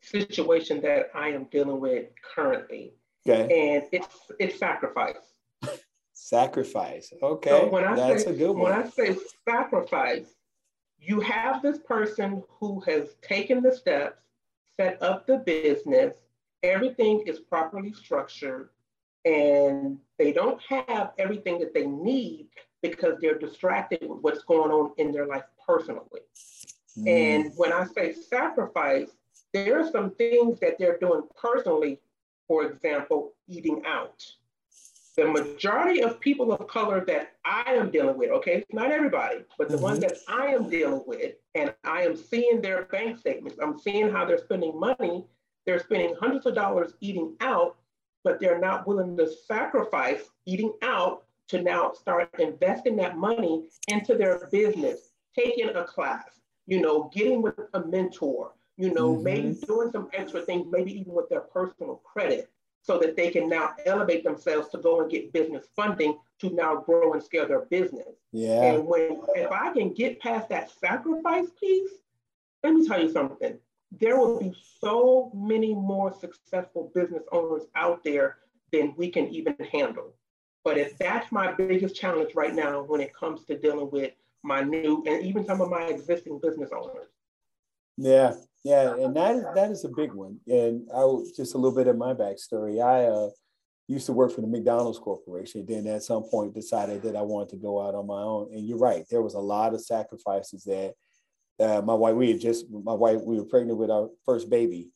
situation 0.00 0.80
that 0.82 1.10
I 1.14 1.28
am 1.28 1.44
dealing 1.50 1.80
with 1.80 2.06
currently. 2.34 2.94
Okay. 3.26 3.74
And 3.74 3.84
it's 3.92 4.08
it's 4.38 4.58
sacrifice. 4.58 5.16
sacrifice. 6.12 7.12
Okay. 7.22 7.50
So 7.50 7.68
when 7.68 7.84
I 7.84 7.96
That's 7.96 8.24
say, 8.24 8.30
a 8.30 8.34
good 8.34 8.52
one. 8.52 8.62
When 8.62 8.72
I 8.72 8.88
say 8.88 9.16
sacrifice, 9.46 10.26
you 11.00 11.20
have 11.20 11.62
this 11.62 11.78
person 11.78 12.42
who 12.48 12.80
has 12.80 13.14
taken 13.22 13.62
the 13.62 13.74
steps, 13.74 14.22
set 14.76 15.02
up 15.02 15.26
the 15.26 15.38
business, 15.38 16.16
everything 16.62 17.22
is 17.26 17.38
properly 17.38 17.92
structured, 17.92 18.70
and 19.24 19.98
they 20.18 20.32
don't 20.32 20.60
have 20.62 21.12
everything 21.18 21.58
that 21.58 21.74
they 21.74 21.86
need 21.86 22.48
because 22.82 23.18
they're 23.20 23.38
distracted 23.38 24.00
with 24.02 24.20
what's 24.20 24.44
going 24.44 24.70
on 24.70 24.92
in 24.98 25.12
their 25.12 25.26
life 25.26 25.44
personally. 25.66 26.20
Mm. 26.98 27.08
And 27.08 27.52
when 27.56 27.72
I 27.72 27.86
say 27.86 28.12
sacrifice, 28.12 29.10
there 29.52 29.80
are 29.80 29.90
some 29.90 30.10
things 30.12 30.60
that 30.60 30.78
they're 30.78 30.98
doing 30.98 31.22
personally, 31.36 32.00
for 32.46 32.64
example, 32.64 33.34
eating 33.48 33.82
out. 33.86 34.24
The 35.16 35.26
majority 35.26 36.02
of 36.02 36.20
people 36.20 36.52
of 36.52 36.66
color 36.68 37.04
that 37.06 37.32
I 37.44 37.74
am 37.74 37.90
dealing 37.90 38.16
with, 38.16 38.30
okay, 38.30 38.64
not 38.72 38.92
everybody, 38.92 39.44
but 39.58 39.68
the 39.68 39.74
mm-hmm. 39.74 39.82
ones 39.82 40.00
that 40.00 40.18
I 40.28 40.46
am 40.46 40.70
dealing 40.70 41.02
with, 41.06 41.34
and 41.54 41.74
I 41.84 42.02
am 42.02 42.16
seeing 42.16 42.60
their 42.60 42.84
bank 42.84 43.18
statements, 43.18 43.58
I'm 43.60 43.78
seeing 43.78 44.10
how 44.10 44.24
they're 44.24 44.38
spending 44.38 44.78
money. 44.78 45.26
They're 45.66 45.80
spending 45.80 46.14
hundreds 46.18 46.46
of 46.46 46.54
dollars 46.54 46.94
eating 47.00 47.36
out, 47.40 47.76
but 48.24 48.40
they're 48.40 48.60
not 48.60 48.86
willing 48.86 49.16
to 49.16 49.30
sacrifice 49.46 50.22
eating 50.46 50.72
out 50.82 51.24
to 51.48 51.60
now 51.60 51.92
start 51.92 52.30
investing 52.38 52.96
that 52.96 53.18
money 53.18 53.68
into 53.88 54.14
their 54.16 54.48
business, 54.52 55.10
taking 55.36 55.68
a 55.68 55.84
class, 55.84 56.40
you 56.66 56.80
know, 56.80 57.10
getting 57.12 57.42
with 57.42 57.58
a 57.74 57.80
mentor, 57.80 58.52
you 58.76 58.94
know, 58.94 59.14
mm-hmm. 59.14 59.24
maybe 59.24 59.58
doing 59.66 59.90
some 59.90 60.08
extra 60.12 60.40
things, 60.42 60.66
maybe 60.70 60.98
even 60.98 61.12
with 61.12 61.28
their 61.28 61.40
personal 61.40 61.96
credit. 61.96 62.48
So 62.82 62.98
that 62.98 63.16
they 63.16 63.30
can 63.30 63.48
now 63.48 63.74
elevate 63.86 64.24
themselves 64.24 64.68
to 64.70 64.78
go 64.78 65.00
and 65.00 65.10
get 65.10 65.32
business 65.32 65.66
funding 65.76 66.18
to 66.40 66.50
now 66.50 66.76
grow 66.76 67.12
and 67.12 67.22
scale 67.22 67.46
their 67.46 67.66
business. 67.66 68.16
Yeah. 68.32 68.72
And 68.72 68.86
when 68.86 69.20
if 69.34 69.50
I 69.50 69.72
can 69.72 69.92
get 69.92 70.20
past 70.20 70.48
that 70.48 70.70
sacrifice 70.70 71.48
piece, 71.58 71.90
let 72.62 72.74
me 72.74 72.86
tell 72.86 73.00
you 73.00 73.12
something. 73.12 73.58
There 73.92 74.18
will 74.18 74.38
be 74.38 74.54
so 74.80 75.30
many 75.34 75.74
more 75.74 76.14
successful 76.14 76.90
business 76.94 77.24
owners 77.32 77.64
out 77.74 78.02
there 78.04 78.38
than 78.72 78.94
we 78.96 79.10
can 79.10 79.28
even 79.28 79.56
handle. 79.72 80.14
But 80.64 80.78
if 80.78 80.96
that's 80.98 81.32
my 81.32 81.52
biggest 81.52 81.96
challenge 81.96 82.34
right 82.34 82.54
now 82.54 82.82
when 82.82 83.00
it 83.00 83.14
comes 83.14 83.44
to 83.46 83.58
dealing 83.58 83.90
with 83.90 84.12
my 84.42 84.62
new 84.62 85.02
and 85.06 85.24
even 85.24 85.44
some 85.44 85.60
of 85.60 85.70
my 85.70 85.84
existing 85.84 86.38
business 86.40 86.70
owners. 86.72 87.08
Yeah, 87.96 88.34
yeah, 88.64 88.94
and 88.94 89.16
that 89.16 89.36
is 89.36 89.44
that 89.54 89.70
is 89.70 89.84
a 89.84 89.88
big 89.88 90.12
one. 90.12 90.38
And 90.46 90.88
I 90.94 91.00
will 91.00 91.24
just 91.36 91.54
a 91.54 91.58
little 91.58 91.76
bit 91.76 91.86
of 91.86 91.96
my 91.96 92.14
backstory. 92.14 92.82
I 92.82 93.06
uh, 93.06 93.30
used 93.88 94.06
to 94.06 94.12
work 94.12 94.32
for 94.32 94.40
the 94.42 94.46
McDonald's 94.46 94.98
Corporation. 94.98 95.64
Then 95.66 95.86
at 95.86 96.02
some 96.02 96.24
point 96.24 96.54
decided 96.54 97.02
that 97.02 97.16
I 97.16 97.22
wanted 97.22 97.50
to 97.50 97.56
go 97.56 97.80
out 97.80 97.94
on 97.94 98.06
my 98.06 98.20
own. 98.20 98.50
And 98.52 98.66
you're 98.66 98.78
right, 98.78 99.04
there 99.10 99.22
was 99.22 99.34
a 99.34 99.40
lot 99.40 99.74
of 99.74 99.80
sacrifices 99.80 100.64
that 100.64 100.94
uh, 101.58 101.82
my 101.82 101.94
wife. 101.94 102.14
We 102.14 102.32
had 102.32 102.40
just 102.40 102.70
my 102.70 102.92
wife. 102.92 103.20
We 103.22 103.38
were 103.38 103.44
pregnant 103.44 103.78
with 103.78 103.90
our 103.90 104.08
first 104.24 104.50
baby, 104.50 104.90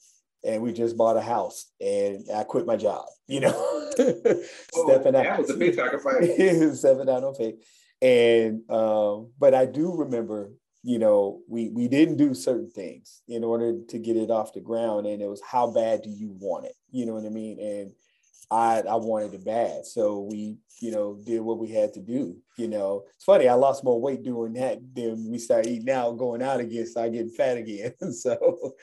and 0.45 0.63
we 0.63 0.73
just 0.73 0.97
bought 0.97 1.17
a 1.17 1.23
house. 1.23 1.71
And 1.81 2.25
I 2.35 2.45
quit 2.45 2.67
my 2.67 2.77
job. 2.77 3.07
You 3.27 3.41
know, 3.41 3.53
oh, 3.99 4.43
stepping 4.89 5.17
out. 5.17 5.25
That 5.25 5.39
was 5.41 5.51
a 5.51 5.57
big 5.57 5.75
sacrifice. 5.75 6.79
stepping 6.81 7.09
out 7.09 7.25
on 7.25 7.35
faith. 7.35 7.55
And 8.03 8.71
um, 8.71 9.33
but 9.39 9.55
I 9.55 9.67
do 9.67 9.95
remember 9.95 10.51
you 10.85 10.99
know, 10.99 11.41
we 11.49 11.71
we 11.71 11.89
didn't 11.89 12.19
do 12.19 12.35
certain 12.35 12.71
things 12.71 13.23
in 13.27 13.43
order 13.43 13.81
to 13.89 13.99
get 13.99 14.19
it 14.19 14.31
off 14.31 14.53
the 14.53 14.61
ground, 14.61 15.07
and 15.07 15.23
it 15.23 15.29
was 15.29 15.41
how 15.41 15.71
bad 15.71 16.03
do 16.03 16.11
you 16.11 16.37
want 16.39 16.67
it? 16.67 16.75
You 16.91 17.07
know 17.07 17.15
what 17.15 17.25
I 17.25 17.31
mean? 17.31 17.59
And 17.59 17.93
I 18.51 18.83
I 18.87 18.97
wanted 18.97 19.33
it 19.33 19.47
bad, 19.47 19.87
so 19.87 20.29
we 20.31 20.59
you 20.81 20.91
know 20.91 21.19
did 21.25 21.41
what 21.41 21.59
we 21.59 21.69
had 21.71 21.95
to 21.95 22.01
do. 22.01 22.37
You 22.59 22.69
know, 22.69 23.05
it's 23.15 23.25
funny. 23.25 23.49
I 23.49 23.55
lost 23.55 23.83
more 23.83 23.99
weight 23.99 24.25
doing 24.25 24.53
that 24.55 24.79
than 24.95 25.31
we 25.31 25.39
started 25.39 25.71
eating 25.71 25.89
out, 25.89 26.19
going 26.19 26.43
out 26.43 26.61
again, 26.61 26.87
so 26.87 27.03
I 27.03 27.09
get 27.09 27.33
fat 27.33 27.57
again. 27.57 27.95
so, 28.13 28.75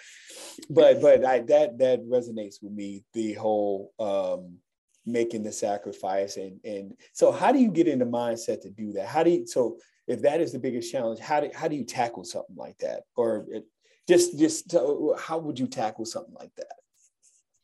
but 0.72 1.02
but 1.02 1.24
I 1.24 1.42
that 1.42 1.78
that 1.78 2.04
resonates 2.10 2.64
with 2.64 2.74
me. 2.74 3.04
The 3.14 3.34
whole 3.34 3.94
um, 4.00 4.58
making 5.06 5.44
the 5.44 5.52
sacrifice 5.52 6.38
and 6.38 6.60
and 6.64 6.94
so 7.14 7.32
how 7.32 7.52
do 7.52 7.60
you 7.60 7.72
get 7.72 7.88
in 7.88 8.00
the 8.00 8.06
mindset 8.06 8.62
to 8.62 8.70
do 8.70 8.94
that 8.94 9.08
how 9.08 9.24
do 9.24 9.32
you 9.32 9.48
so 9.48 9.76
if 10.12 10.22
that 10.22 10.42
is 10.42 10.52
the 10.52 10.60
biggest 10.60 10.92
challenge 10.92 11.20
how 11.20 11.40
do, 11.40 11.50
how 11.54 11.68
do 11.68 11.76
you 11.76 11.84
tackle 11.84 12.24
something 12.24 12.56
like 12.56 12.78
that 12.78 13.04
or 13.16 13.46
it, 13.50 13.66
just 14.08 14.38
just 14.38 14.76
how 15.20 15.38
would 15.38 15.60
you 15.60 15.68
tackle 15.68 16.06
something 16.06 16.34
like 16.40 16.54
that 16.56 16.74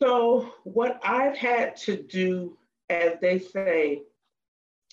so 0.01 0.49
what 0.63 0.99
i've 1.03 1.35
had 1.35 1.75
to 1.75 2.01
do 2.03 2.57
as 2.89 3.13
they 3.21 3.39
say 3.39 4.01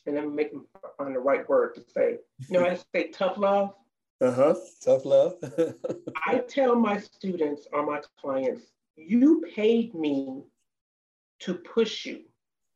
and 0.06 0.18
i'm 0.18 0.34
making 0.34 0.64
on 0.99 1.12
the 1.12 1.18
right 1.18 1.49
word 1.49 1.75
to 1.75 1.82
say 1.94 2.18
you 2.49 2.58
know 2.58 2.66
i 2.66 2.78
say 2.94 3.08
tough 3.08 3.37
love 3.38 3.75
uh-huh 4.20 4.54
tough 4.82 5.04
love 5.04 5.34
i 6.26 6.38
tell 6.38 6.75
my 6.75 6.99
students 6.99 7.66
or 7.73 7.84
my 7.84 8.00
clients 8.20 8.62
you 8.96 9.44
paid 9.54 9.94
me 9.94 10.42
to 11.40 11.54
push 11.54 12.06
you 12.06 12.20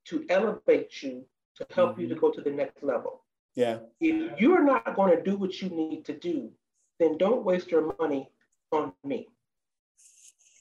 to 0.08 0.24
elevate 0.30 1.02
you, 1.02 1.24
to 1.56 1.66
help 1.74 1.92
mm-hmm. 1.92 2.02
you 2.02 2.08
to 2.08 2.14
mm-hmm. 2.14 2.20
go 2.20 2.30
to 2.30 2.40
the 2.40 2.50
next 2.50 2.82
level. 2.82 3.24
Yeah. 3.54 3.78
If 4.00 4.40
you're 4.40 4.64
not 4.64 4.94
going 4.94 5.16
to 5.16 5.22
do 5.22 5.36
what 5.36 5.60
you 5.60 5.68
need 5.68 6.04
to 6.06 6.16
do, 6.16 6.50
then 6.98 7.18
don't 7.18 7.44
waste 7.44 7.70
your 7.70 7.94
money 7.98 8.30
on 8.72 8.92
me. 9.04 9.28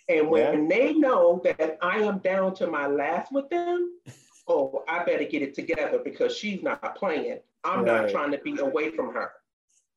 And 0.10 0.30
when 0.30 0.70
yeah. 0.70 0.78
they 0.78 0.94
know 0.94 1.42
that 1.44 1.78
I 1.82 1.98
am 1.98 2.20
down 2.20 2.56
to 2.56 2.68
my 2.68 2.88
last 2.88 3.32
with 3.32 3.50
them, 3.50 3.92
oh, 4.48 4.84
I 4.88 5.04
better 5.04 5.26
get 5.26 5.42
it 5.42 5.54
together 5.54 6.00
because 6.04 6.36
she's 6.36 6.64
not 6.64 6.96
playing. 6.96 7.40
I'm 7.64 7.84
right. 7.84 8.04
not 8.04 8.10
trying 8.10 8.32
to 8.32 8.38
be 8.38 8.58
away 8.60 8.92
from 8.92 9.14
her. 9.14 9.32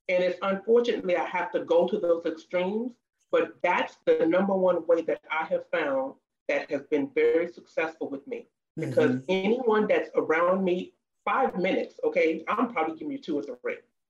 And 0.09 0.25
it's 0.25 0.38
unfortunately 0.42 1.16
I 1.16 1.25
have 1.26 1.52
to 1.52 1.61
go 1.61 1.87
to 1.87 1.99
those 1.99 2.26
extremes, 2.26 2.92
but 3.30 3.52
that's 3.62 3.97
the 4.06 4.26
number 4.26 4.54
one 4.54 4.85
way 4.87 5.02
that 5.02 5.20
I 5.30 5.44
have 5.44 5.68
found 5.70 6.14
that 6.49 6.68
has 6.70 6.82
been 6.90 7.11
very 7.14 7.52
successful 7.52 8.11
with 8.11 8.26
me 8.26 8.49
because 8.76 9.11
mm-hmm. 9.11 9.25
anyone 9.28 9.87
that's 9.87 10.11
around 10.16 10.64
me, 10.64 10.94
five 11.24 11.56
minutes, 11.56 11.98
okay, 12.04 12.44
I'm 12.48 12.72
probably 12.72 12.96
giving 12.96 13.12
you 13.12 13.18
two 13.18 13.38
or 13.38 13.42
3 13.42 13.54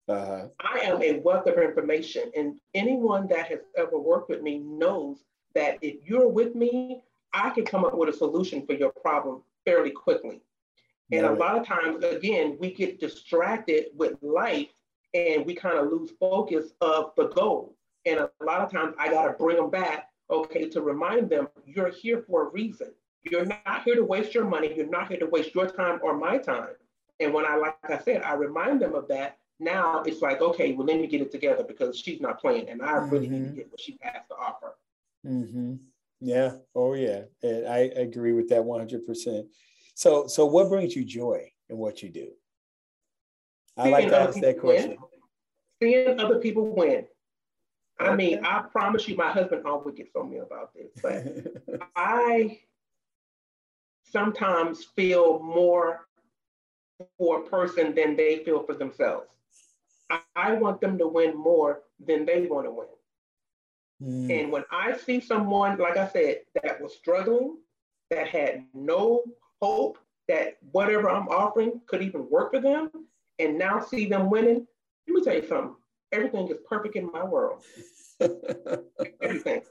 uh-huh. 0.08 0.48
I 0.58 0.78
am 0.80 1.00
a 1.02 1.20
wealth 1.20 1.46
of 1.46 1.58
information, 1.58 2.32
and 2.36 2.58
anyone 2.74 3.28
that 3.28 3.46
has 3.46 3.60
ever 3.76 3.98
worked 3.98 4.28
with 4.28 4.42
me 4.42 4.58
knows 4.58 5.18
that 5.54 5.78
if 5.82 5.96
you're 6.04 6.28
with 6.28 6.54
me, 6.54 7.02
I 7.32 7.50
can 7.50 7.64
come 7.64 7.84
up 7.84 7.94
with 7.94 8.08
a 8.08 8.12
solution 8.12 8.66
for 8.66 8.72
your 8.72 8.90
problem 8.90 9.42
fairly 9.64 9.90
quickly. 9.90 10.40
And 11.12 11.26
a 11.26 11.32
lot 11.32 11.56
of 11.56 11.66
times, 11.66 12.04
again, 12.04 12.56
we 12.60 12.72
get 12.72 13.00
distracted 13.00 13.86
with 13.96 14.14
life 14.22 14.70
and 15.12 15.44
we 15.44 15.54
kind 15.54 15.78
of 15.78 15.90
lose 15.90 16.12
focus 16.20 16.72
of 16.80 17.12
the 17.16 17.28
goal. 17.28 17.76
And 18.06 18.20
a 18.20 18.30
lot 18.44 18.60
of 18.60 18.70
times, 18.70 18.94
I 18.98 19.10
got 19.10 19.26
to 19.26 19.32
bring 19.32 19.56
them 19.56 19.70
back, 19.70 20.08
okay, 20.30 20.68
to 20.68 20.80
remind 20.80 21.28
them 21.28 21.48
you're 21.66 21.90
here 21.90 22.24
for 22.26 22.48
a 22.48 22.50
reason. 22.50 22.92
You're 23.24 23.44
not 23.44 23.82
here 23.84 23.96
to 23.96 24.04
waste 24.04 24.34
your 24.34 24.44
money. 24.44 24.72
You're 24.74 24.88
not 24.88 25.08
here 25.08 25.18
to 25.18 25.26
waste 25.26 25.54
your 25.54 25.66
time 25.66 25.98
or 26.02 26.16
my 26.16 26.38
time. 26.38 26.74
And 27.20 27.34
when 27.34 27.44
I, 27.44 27.56
like 27.56 27.76
I 27.84 27.98
said, 27.98 28.22
I 28.22 28.32
remind 28.34 28.80
them 28.80 28.94
of 28.94 29.06
that, 29.08 29.38
now 29.58 30.02
it's 30.06 30.22
like, 30.22 30.40
okay, 30.40 30.72
well, 30.72 30.86
let 30.86 30.98
me 30.98 31.06
get 31.06 31.20
it 31.20 31.30
together 31.30 31.62
because 31.62 31.98
she's 31.98 32.20
not 32.20 32.40
playing 32.40 32.68
and 32.70 32.82
I 32.82 32.92
really 32.92 33.26
mm-hmm. 33.26 33.34
need 33.34 33.38
to 33.40 33.44
mm-hmm. 33.46 33.56
get 33.56 33.70
what 33.70 33.80
she 33.80 33.98
has 34.00 34.22
to 34.28 34.34
offer. 34.34 34.76
Mm-hmm. 35.26 35.74
Yeah. 36.20 36.52
Oh, 36.74 36.94
yeah. 36.94 37.22
And 37.42 37.68
I 37.68 37.78
agree 37.94 38.32
with 38.32 38.48
that 38.48 38.62
100%. 38.62 39.46
So, 39.94 40.26
so 40.26 40.46
what 40.46 40.70
brings 40.70 40.96
you 40.96 41.04
joy 41.04 41.52
in 41.68 41.76
what 41.76 42.02
you 42.02 42.08
do? 42.08 42.28
I 43.76 43.82
Seeing 43.82 43.92
like 43.92 44.08
to 44.08 44.18
ask 44.18 44.40
that 44.40 44.58
question. 44.58 44.90
Win. 44.90 44.98
Seeing 45.82 46.20
other 46.20 46.38
people 46.38 46.74
win. 46.74 47.04
I 47.98 48.16
mean, 48.16 48.44
I 48.44 48.62
promise 48.72 49.06
you, 49.06 49.16
my 49.16 49.30
husband 49.30 49.66
always 49.66 49.94
gets 49.94 50.16
on 50.16 50.30
me 50.30 50.38
about 50.38 50.72
this, 50.74 50.88
but 51.02 51.82
I 51.96 52.60
sometimes 54.04 54.84
feel 54.96 55.38
more 55.40 56.06
for 57.18 57.40
a 57.40 57.48
person 57.48 57.94
than 57.94 58.16
they 58.16 58.42
feel 58.44 58.62
for 58.64 58.74
themselves. 58.74 59.28
I, 60.10 60.20
I 60.36 60.52
want 60.54 60.80
them 60.80 60.98
to 60.98 61.06
win 61.06 61.36
more 61.36 61.82
than 62.04 62.26
they 62.26 62.46
want 62.46 62.66
to 62.66 62.70
win. 62.70 62.86
Mm. 64.02 64.40
And 64.40 64.52
when 64.52 64.64
I 64.70 64.96
see 64.96 65.20
someone, 65.20 65.78
like 65.78 65.96
I 65.96 66.08
said, 66.08 66.38
that 66.62 66.80
was 66.80 66.94
struggling, 66.94 67.58
that 68.10 68.28
had 68.28 68.64
no 68.74 69.22
hope 69.60 69.98
that 70.28 70.56
whatever 70.72 71.10
I'm 71.10 71.28
offering 71.28 71.80
could 71.86 72.02
even 72.02 72.28
work 72.30 72.52
for 72.52 72.60
them, 72.60 72.90
and 73.38 73.58
now 73.58 73.80
see 73.80 74.06
them 74.06 74.30
winning, 74.30 74.66
let 75.08 75.14
me 75.14 75.22
tell 75.22 75.34
you 75.34 75.46
something. 75.46 75.76
Everything 76.12 76.48
is 76.48 76.56
perfect 76.68 76.96
in 76.96 77.10
my 77.12 77.24
world. 77.24 77.62
Everything. 79.22 79.62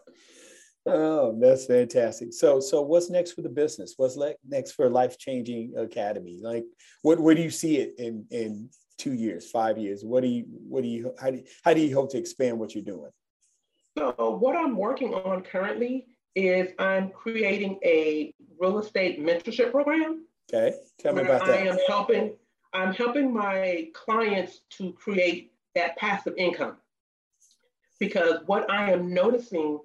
Oh, 0.91 1.37
that's 1.39 1.65
fantastic. 1.65 2.33
So, 2.33 2.59
so 2.59 2.81
what's 2.81 3.09
next 3.09 3.33
for 3.33 3.41
the 3.41 3.49
business? 3.49 3.93
What's 3.97 4.15
le- 4.15 4.35
next 4.47 4.71
for 4.71 4.89
Life 4.89 5.17
Changing 5.17 5.73
Academy? 5.77 6.39
Like, 6.41 6.65
what 7.01 7.19
where 7.19 7.35
do 7.35 7.41
you 7.41 7.49
see 7.49 7.77
it 7.77 7.93
in 7.97 8.25
in 8.31 8.69
two 8.97 9.13
years, 9.13 9.49
five 9.49 9.77
years? 9.77 10.03
What 10.03 10.21
do 10.21 10.27
you 10.27 10.45
what 10.47 10.83
do 10.83 10.89
you 10.89 11.13
how 11.19 11.31
do 11.31 11.37
you, 11.37 11.43
how 11.63 11.73
do 11.73 11.81
you 11.81 11.93
hope 11.93 12.11
to 12.11 12.17
expand 12.17 12.59
what 12.59 12.73
you're 12.75 12.83
doing? 12.83 13.11
So, 13.97 14.37
what 14.39 14.55
I'm 14.55 14.77
working 14.77 15.13
on 15.13 15.41
currently 15.41 16.07
is 16.35 16.69
I'm 16.79 17.09
creating 17.09 17.79
a 17.83 18.33
real 18.59 18.79
estate 18.79 19.23
mentorship 19.23 19.71
program. 19.71 20.25
Okay, 20.51 20.75
tell 20.99 21.13
me 21.13 21.21
about 21.21 21.45
that. 21.45 21.59
I 21.59 21.67
am 21.67 21.77
helping 21.87 22.35
I'm 22.73 22.93
helping 22.93 23.33
my 23.33 23.89
clients 23.93 24.61
to 24.77 24.93
create 24.93 25.53
that 25.75 25.97
passive 25.97 26.33
income 26.37 26.77
because 27.99 28.41
what 28.45 28.69
I 28.69 28.91
am 28.91 29.13
noticing 29.13 29.79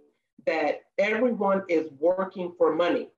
that 0.46 0.82
everyone 0.98 1.62
is 1.68 1.90
working 1.98 2.52
for 2.56 2.74
money. 2.74 3.08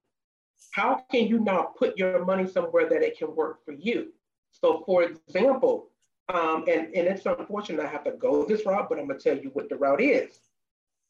How 0.72 1.04
can 1.10 1.26
you 1.26 1.38
not 1.38 1.76
put 1.76 1.96
your 1.98 2.24
money 2.24 2.46
somewhere 2.46 2.88
that 2.88 3.02
it 3.02 3.18
can 3.18 3.34
work 3.34 3.64
for 3.64 3.72
you? 3.72 4.12
So, 4.52 4.82
for 4.86 5.02
example, 5.02 5.90
um, 6.28 6.64
and, 6.68 6.86
and 6.94 7.06
it's 7.06 7.26
unfortunate 7.26 7.84
I 7.84 7.88
have 7.88 8.04
to 8.04 8.12
go 8.12 8.44
this 8.44 8.66
route, 8.66 8.88
but 8.88 8.98
I'm 8.98 9.06
going 9.06 9.18
to 9.18 9.22
tell 9.22 9.38
you 9.38 9.50
what 9.50 9.68
the 9.68 9.76
route 9.76 10.00
is. 10.00 10.40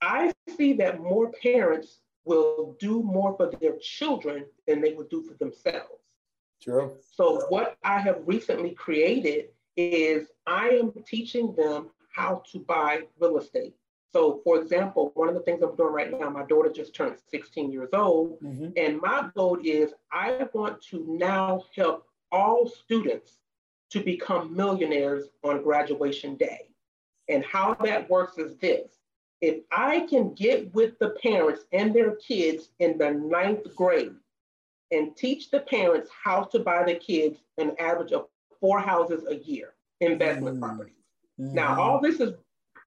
I 0.03 0.33
see 0.57 0.75
that 0.75 1.01
more 1.01 1.33
parents 1.43 2.01
will 2.25 2.77
do 2.81 3.03
more 3.03 3.37
for 3.37 3.51
their 3.61 3.77
children 3.81 4.45
than 4.67 4.81
they 4.81 4.93
would 4.93 5.09
do 5.09 5.23
for 5.23 5.35
themselves. 5.35 6.03
True. 6.61 6.97
So, 7.13 7.47
what 7.49 7.77
I 7.85 7.99
have 7.99 8.19
recently 8.27 8.71
created 8.71 9.47
is 9.77 10.29
I 10.47 10.69
am 10.71 10.93
teaching 11.07 11.55
them 11.55 11.91
how 12.15 12.43
to 12.53 12.59
buy 12.59 13.03
real 13.21 13.39
estate. 13.39 13.75
So, 14.17 14.41
for 14.45 14.59
example, 14.59 15.11
one 15.13 15.29
of 15.29 15.35
the 15.35 15.43
things 15.43 15.61
I'm 15.61 15.77
doing 15.77 15.93
right 15.93 16.11
now, 16.11 16.31
my 16.31 16.43
daughter 16.47 16.71
just 16.71 16.95
turned 16.95 17.19
16 17.31 17.71
years 17.71 17.91
old, 17.93 18.41
mm-hmm. 18.41 18.69
and 18.75 18.99
my 18.99 19.29
goal 19.37 19.59
is 19.63 19.93
I 20.11 20.49
want 20.55 20.81
to 20.85 21.05
now 21.07 21.65
help 21.77 22.07
all 22.33 22.67
students 22.67 23.33
to 23.91 24.01
become 24.01 24.57
millionaires 24.57 25.27
on 25.45 25.63
graduation 25.63 26.35
day. 26.37 26.71
And 27.29 27.45
how 27.45 27.75
that 27.85 28.09
works 28.09 28.39
is 28.39 28.57
this 28.57 28.89
if 29.43 29.59
I 29.71 30.07
can 30.09 30.33
get 30.33 30.75
with 30.75 30.99
the 30.99 31.11
parents 31.23 31.67
and 31.75 31.95
their 31.95 32.17
kids 32.17 32.71
in 32.79 32.97
the 32.97 33.11
ninth 33.11 33.77
grade 33.77 34.15
and 34.93 35.15
teach 35.15 35.51
the 35.51 35.61
parents 35.61 36.09
how 36.25 36.45
to 36.45 36.59
buy 36.61 36.85
the 36.85 36.95
kids 36.95 37.41
an 37.59 37.77
average 37.79 38.13
of 38.13 38.29
four 38.61 38.81
houses 38.81 39.27
a 39.29 39.35
year, 39.35 39.75
investment 40.01 40.57
mm-hmm. 40.57 40.65
properties. 40.65 40.95
Mm-hmm. 41.39 41.53
Now, 41.53 41.79
all 41.79 42.01
this 42.01 42.19
is 42.19 42.33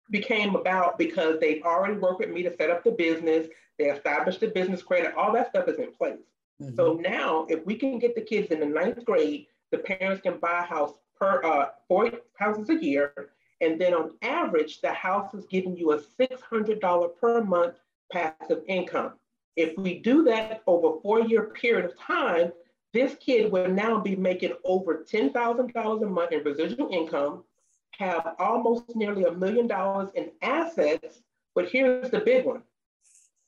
became 0.09 0.55
about 0.55 0.97
because 0.97 1.39
they've 1.39 1.63
already 1.63 1.97
worked 1.97 2.19
with 2.19 2.29
me 2.29 2.43
to 2.43 2.55
set 2.55 2.69
up 2.69 2.83
the 2.83 2.91
business, 2.91 3.47
they 3.77 3.85
established 3.85 4.39
the 4.39 4.47
business 4.47 4.81
credit, 4.81 5.13
all 5.15 5.31
that 5.33 5.49
stuff 5.49 5.67
is 5.67 5.77
in 5.77 5.91
place. 5.91 6.19
Mm-hmm. 6.61 6.75
So 6.75 6.93
now, 6.93 7.45
if 7.49 7.65
we 7.65 7.75
can 7.75 7.99
get 7.99 8.15
the 8.15 8.21
kids 8.21 8.51
in 8.51 8.59
the 8.59 8.65
ninth 8.65 9.03
grade, 9.05 9.47
the 9.71 9.77
parents 9.77 10.21
can 10.21 10.37
buy 10.39 10.61
a 10.61 10.65
house 10.65 10.93
per 11.19 11.43
uh, 11.43 11.69
four 11.87 12.11
houses 12.37 12.69
a 12.69 12.83
year, 12.83 13.13
and 13.61 13.79
then 13.79 13.93
on 13.93 14.11
average, 14.21 14.81
the 14.81 14.91
house 14.91 15.33
is 15.33 15.45
giving 15.47 15.75
you 15.75 15.91
a 15.91 15.99
$600 15.99 17.19
per 17.19 17.43
month 17.43 17.75
passive 18.11 18.61
income. 18.67 19.13
If 19.55 19.77
we 19.77 19.99
do 19.99 20.23
that 20.25 20.61
over 20.67 20.97
a 20.97 21.01
four-year 21.01 21.45
period 21.49 21.85
of 21.85 21.97
time, 21.97 22.51
this 22.93 23.15
kid 23.19 23.51
will 23.51 23.67
now 23.67 23.99
be 23.99 24.15
making 24.15 24.53
over 24.63 25.03
$10,000 25.11 26.03
a 26.03 26.05
month 26.05 26.31
in 26.31 26.43
residual 26.43 26.89
income, 26.91 27.43
have 27.91 28.35
almost 28.39 28.95
nearly 28.95 29.23
a 29.23 29.31
million 29.31 29.67
dollars 29.67 30.09
in 30.15 30.31
assets. 30.41 31.21
But 31.55 31.69
here's 31.69 32.11
the 32.11 32.19
big 32.19 32.45
one. 32.45 32.63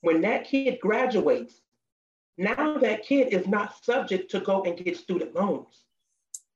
When 0.00 0.20
that 0.22 0.44
kid 0.44 0.80
graduates, 0.80 1.60
now 2.38 2.78
that 2.78 3.04
kid 3.04 3.32
is 3.32 3.46
not 3.46 3.84
subject 3.84 4.30
to 4.32 4.40
go 4.40 4.62
and 4.62 4.76
get 4.76 4.96
student 4.96 5.34
loans. 5.34 5.84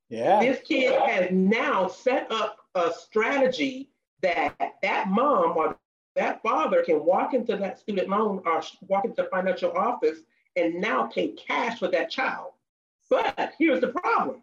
Yeah. 0.08 0.40
This 0.40 0.60
kid 0.60 1.00
has 1.02 1.30
now 1.30 1.88
set 1.88 2.30
up 2.30 2.58
a 2.74 2.92
strategy 2.92 3.90
that 4.22 4.54
that 4.82 5.08
mom 5.08 5.56
or 5.56 5.76
that 6.16 6.42
father 6.42 6.82
can 6.82 7.04
walk 7.04 7.34
into 7.34 7.56
that 7.56 7.78
student 7.78 8.08
loan 8.08 8.42
or 8.46 8.62
walk 8.88 9.04
into 9.04 9.22
the 9.22 9.28
financial 9.30 9.72
office 9.72 10.20
and 10.56 10.80
now 10.80 11.06
pay 11.06 11.28
cash 11.28 11.78
for 11.78 11.88
that 11.88 12.10
child. 12.10 12.52
But 13.10 13.52
here's 13.58 13.80
the 13.80 13.88
problem. 13.88 14.42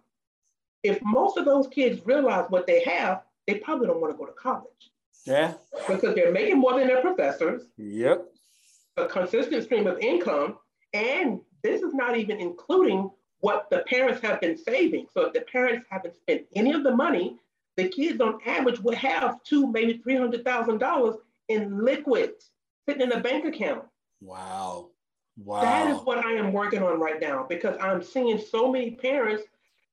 If 0.83 1.01
most 1.01 1.37
of 1.37 1.45
those 1.45 1.67
kids 1.67 2.05
realize 2.05 2.45
what 2.49 2.67
they 2.67 2.83
have, 2.83 3.23
they 3.47 3.55
probably 3.55 3.87
don't 3.87 4.01
want 4.01 4.13
to 4.13 4.17
go 4.17 4.25
to 4.25 4.33
college. 4.33 4.91
Yeah. 5.25 5.53
Because 5.87 6.15
they're 6.15 6.31
making 6.31 6.59
more 6.59 6.77
than 6.77 6.87
their 6.87 7.01
professors. 7.01 7.63
Yep. 7.77 8.25
A 8.97 9.05
consistent 9.07 9.63
stream 9.63 9.87
of 9.87 9.99
income. 9.99 10.57
And 10.93 11.41
this 11.63 11.81
is 11.81 11.93
not 11.93 12.17
even 12.17 12.39
including 12.39 13.09
what 13.39 13.69
the 13.69 13.79
parents 13.87 14.21
have 14.21 14.41
been 14.41 14.57
saving. 14.57 15.07
So 15.13 15.21
if 15.21 15.33
the 15.33 15.41
parents 15.41 15.85
haven't 15.89 16.15
spent 16.15 16.43
any 16.55 16.73
of 16.73 16.83
the 16.83 16.95
money, 16.95 17.37
the 17.77 17.87
kids 17.87 18.19
on 18.19 18.39
average 18.45 18.79
will 18.79 18.95
have 18.95 19.41
two, 19.43 19.67
maybe 19.67 19.97
three 19.97 20.15
hundred 20.15 20.43
thousand 20.43 20.79
dollars 20.79 21.15
in 21.47 21.83
liquid 21.83 22.33
sitting 22.87 23.03
in 23.03 23.11
a 23.11 23.19
bank 23.19 23.45
account. 23.45 23.85
Wow. 24.21 24.89
Wow. 25.37 25.61
That 25.61 25.89
is 25.89 25.97
what 26.03 26.23
I 26.23 26.33
am 26.33 26.53
working 26.53 26.83
on 26.83 26.99
right 26.99 27.19
now 27.19 27.45
because 27.47 27.77
I'm 27.79 28.03
seeing 28.03 28.37
so 28.37 28.71
many 28.71 28.91
parents 28.91 29.43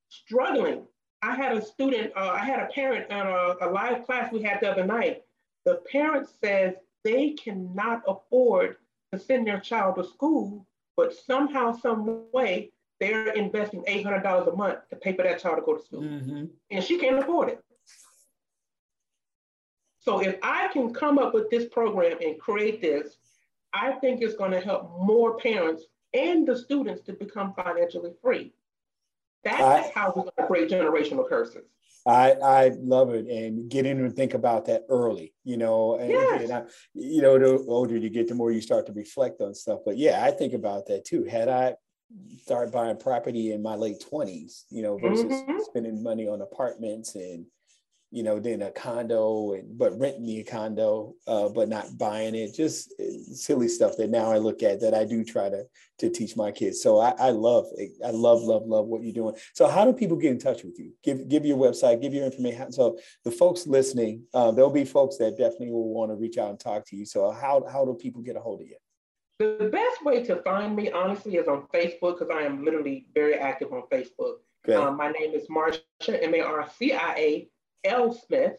struggling. 0.09 0.83
I 1.23 1.35
had 1.35 1.57
a 1.57 1.63
student, 1.65 2.13
uh, 2.17 2.31
I 2.31 2.45
had 2.45 2.61
a 2.61 2.67
parent 2.67 3.11
in 3.11 3.17
a, 3.17 3.57
a 3.61 3.69
live 3.71 4.07
class 4.07 4.33
we 4.33 4.43
had 4.43 4.61
the 4.61 4.71
other 4.71 4.85
night. 4.85 5.23
The 5.65 5.83
parent 5.91 6.29
says 6.43 6.75
they 7.05 7.31
cannot 7.31 8.03
afford 8.07 8.77
to 9.13 9.19
send 9.19 9.47
their 9.47 9.61
child 9.61 9.97
to 9.97 10.05
school, 10.05 10.67
but 10.97 11.15
somehow, 11.15 11.73
some 11.73 12.27
way, 12.33 12.71
they're 13.01 13.33
investing 13.33 13.85
$800 13.85 14.53
a 14.53 14.57
month 14.57 14.79
to 14.91 14.97
pay 14.97 15.15
for 15.15 15.23
that 15.23 15.41
child 15.41 15.57
to 15.57 15.63
go 15.63 15.77
to 15.77 15.85
school. 15.85 16.03
Mm-hmm. 16.03 16.45
And 16.71 16.85
she 16.85 16.99
can't 16.99 17.19
afford 17.19 17.51
it. 17.51 17.65
So 20.01 20.21
if 20.21 20.37
I 20.43 20.69
can 20.69 20.93
come 20.93 21.19
up 21.19 21.35
with 21.35 21.51
this 21.51 21.67
program 21.67 22.19
and 22.25 22.39
create 22.39 22.81
this, 22.81 23.19
I 23.73 23.93
think 23.93 24.23
it's 24.23 24.35
going 24.35 24.53
to 24.53 24.61
help 24.61 24.91
more 25.03 25.37
parents 25.37 25.85
and 26.15 26.47
the 26.47 26.57
students 26.57 27.03
to 27.03 27.13
become 27.13 27.53
financially 27.55 28.13
free. 28.23 28.53
That's 29.45 29.61
I, 29.61 29.93
how 29.95 30.13
we're 30.15 30.23
going 30.23 30.33
to 30.39 30.47
break 30.47 30.69
generational 30.69 31.29
curses. 31.29 31.65
I, 32.07 32.33
I 32.33 32.69
love 32.79 33.13
it 33.13 33.27
and 33.27 33.69
get 33.69 33.85
in 33.85 33.99
and 33.99 34.15
think 34.17 34.33
about 34.33 34.65
that 34.67 34.85
early, 34.89 35.35
you 35.45 35.59
know, 35.59 35.97
and, 35.97 36.11
yes. 36.11 36.43
and 36.43 36.53
I, 36.53 36.63
you 36.95 37.21
know, 37.21 37.39
the 37.39 37.63
older 37.69 37.97
you 37.97 38.09
get, 38.09 38.29
the 38.29 38.35
more 38.35 38.51
you 38.51 38.63
start 38.63 38.87
to 38.87 38.93
reflect 38.93 39.43
on 39.43 39.55
stuff. 39.55 39.81
But 39.85 39.99
yeah, 39.99 40.25
I 40.25 40.31
think 40.31 40.55
about 40.55 40.87
that 40.87 41.05
too. 41.05 41.25
Had 41.25 41.49
I 41.49 41.75
started 42.43 42.73
buying 42.73 42.97
property 42.97 43.53
in 43.53 43.63
my 43.63 43.75
late 43.75 44.01
twenties, 44.01 44.65
you 44.71 44.83
know, 44.83 44.97
versus 44.97 45.25
mm-hmm. 45.25 45.59
spending 45.65 46.03
money 46.03 46.27
on 46.27 46.41
apartments 46.41 47.15
and 47.15 47.45
you 48.11 48.23
know, 48.23 48.41
then 48.41 48.63
a 48.63 48.71
condo, 48.71 49.53
and, 49.53 49.77
but 49.77 49.99
renting 49.99 50.25
the 50.25 50.43
condo, 50.43 51.15
uh, 51.27 51.49
but 51.49 51.69
not 51.69 51.99
buying 51.99 52.35
it. 52.35 52.55
Just 52.55 52.95
uh, 52.99 53.35
silly 53.35 53.69
stuff 53.69 53.97
that 53.99 54.11
now 54.11 54.31
I 54.31 54.39
look 54.39 54.63
at 54.63 54.81
that 54.81 54.95
I 54.95 55.05
do 55.05 55.25
try 55.25 55.49
to 55.51 55.65
to 55.99 56.09
teach 56.09 56.37
my 56.37 56.53
kids. 56.53 56.81
So 56.81 57.01
I, 57.01 57.11
I 57.19 57.31
love, 57.31 57.67
I 58.07 58.11
love, 58.11 58.41
love, 58.43 58.67
love 58.67 58.87
what 58.87 59.03
you're 59.03 59.13
doing. 59.13 59.35
So 59.53 59.67
how 59.67 59.85
do 59.85 59.93
people 59.93 60.17
get 60.17 60.31
in 60.31 60.39
touch 60.39 60.63
with 60.63 60.79
you? 60.79 60.93
Give 61.03 61.29
give 61.29 61.45
your 61.45 61.59
website, 61.59 62.01
give 62.01 62.15
your 62.15 62.25
information. 62.25 62.73
So 62.73 62.99
the 63.25 63.31
folks 63.31 63.67
listening, 63.67 64.23
uh, 64.33 64.53
there'll 64.53 64.71
be 64.71 64.85
folks 64.85 65.19
that 65.19 65.37
definitely 65.37 65.71
will 65.71 65.93
want 65.93 66.11
to 66.11 66.15
reach 66.15 66.39
out 66.39 66.51
and 66.51 66.61
talk 66.61 66.87
to 66.87 66.97
you. 66.97 67.05
So 67.05 67.31
how 67.31 67.67
how 67.71 67.85
do 67.85 67.95
people 67.95 68.23
get 68.23 68.37
a 68.37 68.41
hold 68.41 68.63
of 68.63 68.69
you? 68.69 68.77
The 69.39 69.69
best 69.71 70.05
way 70.05 70.25
to 70.25 70.37
find 70.43 70.75
me, 70.75 70.91
honestly, 70.91 71.37
is 71.37 71.47
on 71.47 71.69
Facebook 71.75 72.19
because 72.19 72.29
I 72.35 72.43
am 72.43 72.65
literally 72.65 73.07
very 73.15 73.35
active 73.35 73.73
on 73.73 73.83
Facebook. 73.93 74.37
Um, 74.75 74.97
my 74.97 75.11
name 75.11 75.33
is 75.33 75.47
Marcia, 75.49 75.81
M 76.09 76.35
A 76.35 76.41
R 76.41 76.69
C 76.79 76.93
I 76.93 77.15
A 77.15 77.49
L. 77.85 78.13
Smith, 78.13 78.57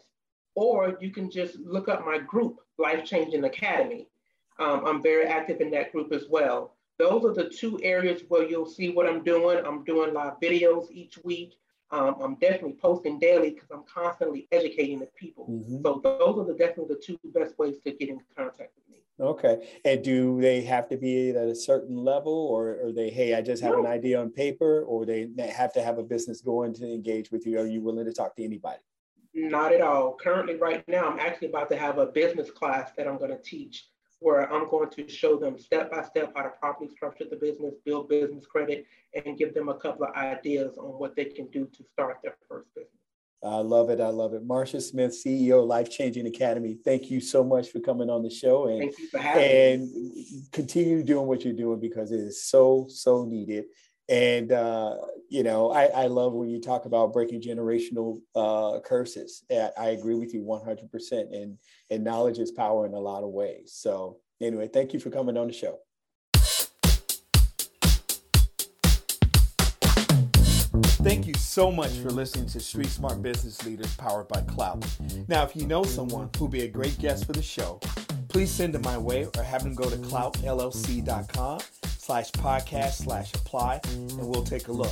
or 0.54 0.96
you 1.00 1.10
can 1.10 1.30
just 1.30 1.56
look 1.56 1.88
up 1.88 2.04
my 2.04 2.18
group, 2.18 2.60
Life 2.78 3.04
Changing 3.04 3.44
Academy. 3.44 4.08
Um, 4.58 4.84
I'm 4.86 5.02
very 5.02 5.26
active 5.26 5.60
in 5.60 5.70
that 5.72 5.92
group 5.92 6.12
as 6.12 6.24
well. 6.28 6.76
Those 6.98 7.24
are 7.24 7.32
the 7.32 7.48
two 7.48 7.80
areas 7.82 8.22
where 8.28 8.46
you'll 8.46 8.66
see 8.66 8.90
what 8.90 9.06
I'm 9.06 9.24
doing. 9.24 9.64
I'm 9.64 9.84
doing 9.84 10.12
live 10.12 10.34
videos 10.42 10.90
each 10.90 11.16
week. 11.24 11.54
Um, 11.92 12.16
I'm 12.20 12.34
definitely 12.36 12.74
posting 12.74 13.18
daily 13.18 13.50
because 13.50 13.70
I'm 13.72 13.84
constantly 13.92 14.46
educating 14.52 15.00
the 15.00 15.08
people. 15.18 15.46
Mm-hmm. 15.50 15.78
So 15.82 16.00
those 16.04 16.38
are 16.38 16.44
the, 16.44 16.54
definitely 16.58 16.94
the 16.94 17.00
two 17.04 17.18
best 17.32 17.58
ways 17.58 17.76
to 17.84 17.92
get 17.92 18.10
in 18.10 18.20
contact 18.36 18.72
with 18.76 18.88
me. 18.88 19.02
Okay. 19.18 19.66
And 19.84 20.04
do 20.04 20.40
they 20.40 20.60
have 20.62 20.88
to 20.90 20.96
be 20.96 21.30
at 21.30 21.36
a 21.36 21.54
certain 21.54 21.96
level 21.96 22.32
or 22.32 22.86
are 22.86 22.92
they, 22.92 23.10
hey, 23.10 23.34
I 23.34 23.42
just 23.42 23.62
have 23.62 23.72
no. 23.72 23.80
an 23.80 23.86
idea 23.86 24.20
on 24.20 24.30
paper 24.30 24.82
or 24.82 25.04
they 25.04 25.28
have 25.54 25.72
to 25.72 25.82
have 25.82 25.98
a 25.98 26.02
business 26.02 26.40
going 26.42 26.74
to 26.74 26.84
engage 26.84 27.30
with 27.32 27.46
you? 27.46 27.58
Are 27.58 27.66
you 27.66 27.80
willing 27.80 28.04
to 28.04 28.12
talk 28.12 28.36
to 28.36 28.44
anybody? 28.44 28.80
Not 29.34 29.72
at 29.72 29.80
all. 29.80 30.16
Currently, 30.16 30.56
right 30.56 30.86
now, 30.88 31.08
I'm 31.08 31.20
actually 31.20 31.48
about 31.48 31.70
to 31.70 31.76
have 31.76 31.98
a 31.98 32.06
business 32.06 32.50
class 32.50 32.90
that 32.96 33.06
I'm 33.06 33.18
going 33.18 33.30
to 33.30 33.42
teach 33.42 33.86
where 34.20 34.52
I'm 34.52 34.68
going 34.68 34.90
to 34.90 35.08
show 35.08 35.38
them 35.38 35.58
step 35.58 35.90
by 35.90 36.02
step 36.02 36.32
how 36.36 36.42
to 36.42 36.50
properly 36.50 36.90
structure 36.90 37.24
the 37.28 37.36
business, 37.36 37.74
build 37.84 38.08
business 38.08 38.44
credit, 38.46 38.86
and 39.14 39.36
give 39.38 39.54
them 39.54 39.70
a 39.70 39.74
couple 39.74 40.04
of 40.04 40.14
ideas 40.14 40.76
on 40.76 40.98
what 40.98 41.16
they 41.16 41.24
can 41.24 41.46
do 41.46 41.66
to 41.66 41.84
start 41.92 42.18
their 42.22 42.36
first 42.48 42.68
business. 42.74 42.92
I 43.42 43.56
love 43.56 43.88
it. 43.88 44.00
I 44.00 44.08
love 44.08 44.34
it. 44.34 44.44
Marcia 44.44 44.82
Smith, 44.82 45.12
CEO, 45.12 45.66
Life 45.66 45.90
Changing 45.90 46.26
Academy. 46.26 46.76
Thank 46.84 47.10
you 47.10 47.20
so 47.20 47.42
much 47.42 47.70
for 47.70 47.80
coming 47.80 48.10
on 48.10 48.22
the 48.22 48.28
show 48.28 48.66
and, 48.66 48.80
Thank 48.80 48.98
you 48.98 49.08
for 49.08 49.18
having 49.18 49.42
and 49.42 49.92
me. 49.92 50.42
continue 50.52 51.02
doing 51.02 51.26
what 51.26 51.42
you're 51.42 51.54
doing 51.54 51.80
because 51.80 52.12
it 52.12 52.20
is 52.20 52.44
so, 52.44 52.86
so 52.90 53.24
needed. 53.24 53.64
And, 54.10 54.50
uh, 54.50 54.96
you 55.28 55.44
know, 55.44 55.70
I, 55.70 55.84
I 55.84 56.06
love 56.08 56.32
when 56.32 56.48
you 56.48 56.60
talk 56.60 56.84
about 56.84 57.12
breaking 57.12 57.40
generational 57.40 58.20
uh, 58.34 58.80
curses. 58.80 59.44
I 59.50 59.90
agree 59.90 60.16
with 60.16 60.34
you 60.34 60.42
100%. 60.42 61.12
And, 61.12 61.56
and 61.90 62.02
knowledge 62.04 62.40
is 62.40 62.50
power 62.50 62.86
in 62.86 62.92
a 62.92 62.98
lot 62.98 63.22
of 63.22 63.30
ways. 63.30 63.72
So, 63.72 64.18
anyway, 64.40 64.66
thank 64.66 64.92
you 64.92 64.98
for 64.98 65.10
coming 65.10 65.36
on 65.36 65.46
the 65.46 65.52
show. 65.52 65.78
Thank 71.02 71.26
you 71.28 71.34
so 71.34 71.70
much 71.70 71.92
for 71.92 72.10
listening 72.10 72.46
to 72.48 72.60
Street 72.60 72.88
Smart 72.88 73.22
Business 73.22 73.64
Leaders 73.64 73.94
powered 73.94 74.28
by 74.28 74.40
Clout. 74.42 74.84
Now, 75.28 75.44
if 75.44 75.54
you 75.54 75.66
know 75.66 75.84
someone 75.84 76.28
who'd 76.36 76.50
be 76.50 76.62
a 76.62 76.68
great 76.68 76.98
guest 76.98 77.26
for 77.26 77.32
the 77.32 77.42
show, 77.42 77.78
please 78.28 78.50
send 78.50 78.74
them 78.74 78.82
my 78.82 78.98
way 78.98 79.26
or 79.36 79.42
have 79.44 79.62
them 79.62 79.74
go 79.74 79.88
to 79.88 79.96
cloutllc.com 79.96 81.60
slash 82.10 82.32
podcast 82.32 83.04
slash 83.04 83.32
apply 83.34 83.80
and 83.92 84.18
we'll 84.18 84.42
take 84.42 84.66
a 84.66 84.72
look. 84.72 84.90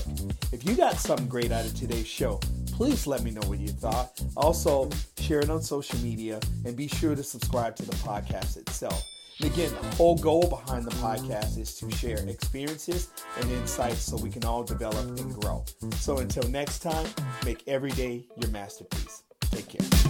If 0.53 0.65
you 0.65 0.77
got 0.77 0.99
something 0.99 1.27
great 1.27 1.51
out 1.51 1.65
of 1.65 1.75
today's 1.75 2.07
show, 2.07 2.39
please 2.71 3.09
let 3.09 3.25
me 3.25 3.33
know 3.33 3.41
what 3.49 3.59
you 3.59 3.71
thought. 3.71 4.23
Also, 4.37 4.89
share 5.19 5.41
it 5.41 5.51
on 5.51 5.61
social 5.61 5.99
media 5.99 6.39
and 6.65 6.77
be 6.77 6.87
sure 6.87 7.17
to 7.17 7.25
subscribe 7.25 7.75
to 7.75 7.83
the 7.83 7.97
podcast 7.97 8.57
itself. 8.57 9.05
And 9.41 9.53
again, 9.53 9.73
the 9.83 9.97
whole 9.97 10.17
goal 10.17 10.47
behind 10.49 10.85
the 10.85 10.95
podcast 10.95 11.59
is 11.59 11.75
to 11.81 11.91
share 11.91 12.19
experiences 12.29 13.09
and 13.41 13.51
insights 13.51 14.03
so 14.03 14.17
we 14.17 14.31
can 14.31 14.45
all 14.45 14.63
develop 14.63 15.05
and 15.19 15.35
grow. 15.41 15.65
So 15.97 16.19
until 16.19 16.49
next 16.49 16.85
time, 16.85 17.09
make 17.45 17.65
every 17.67 17.91
day 17.91 18.29
your 18.37 18.53
masterpiece. 18.53 19.25
Take 19.51 19.71
care. 19.71 20.08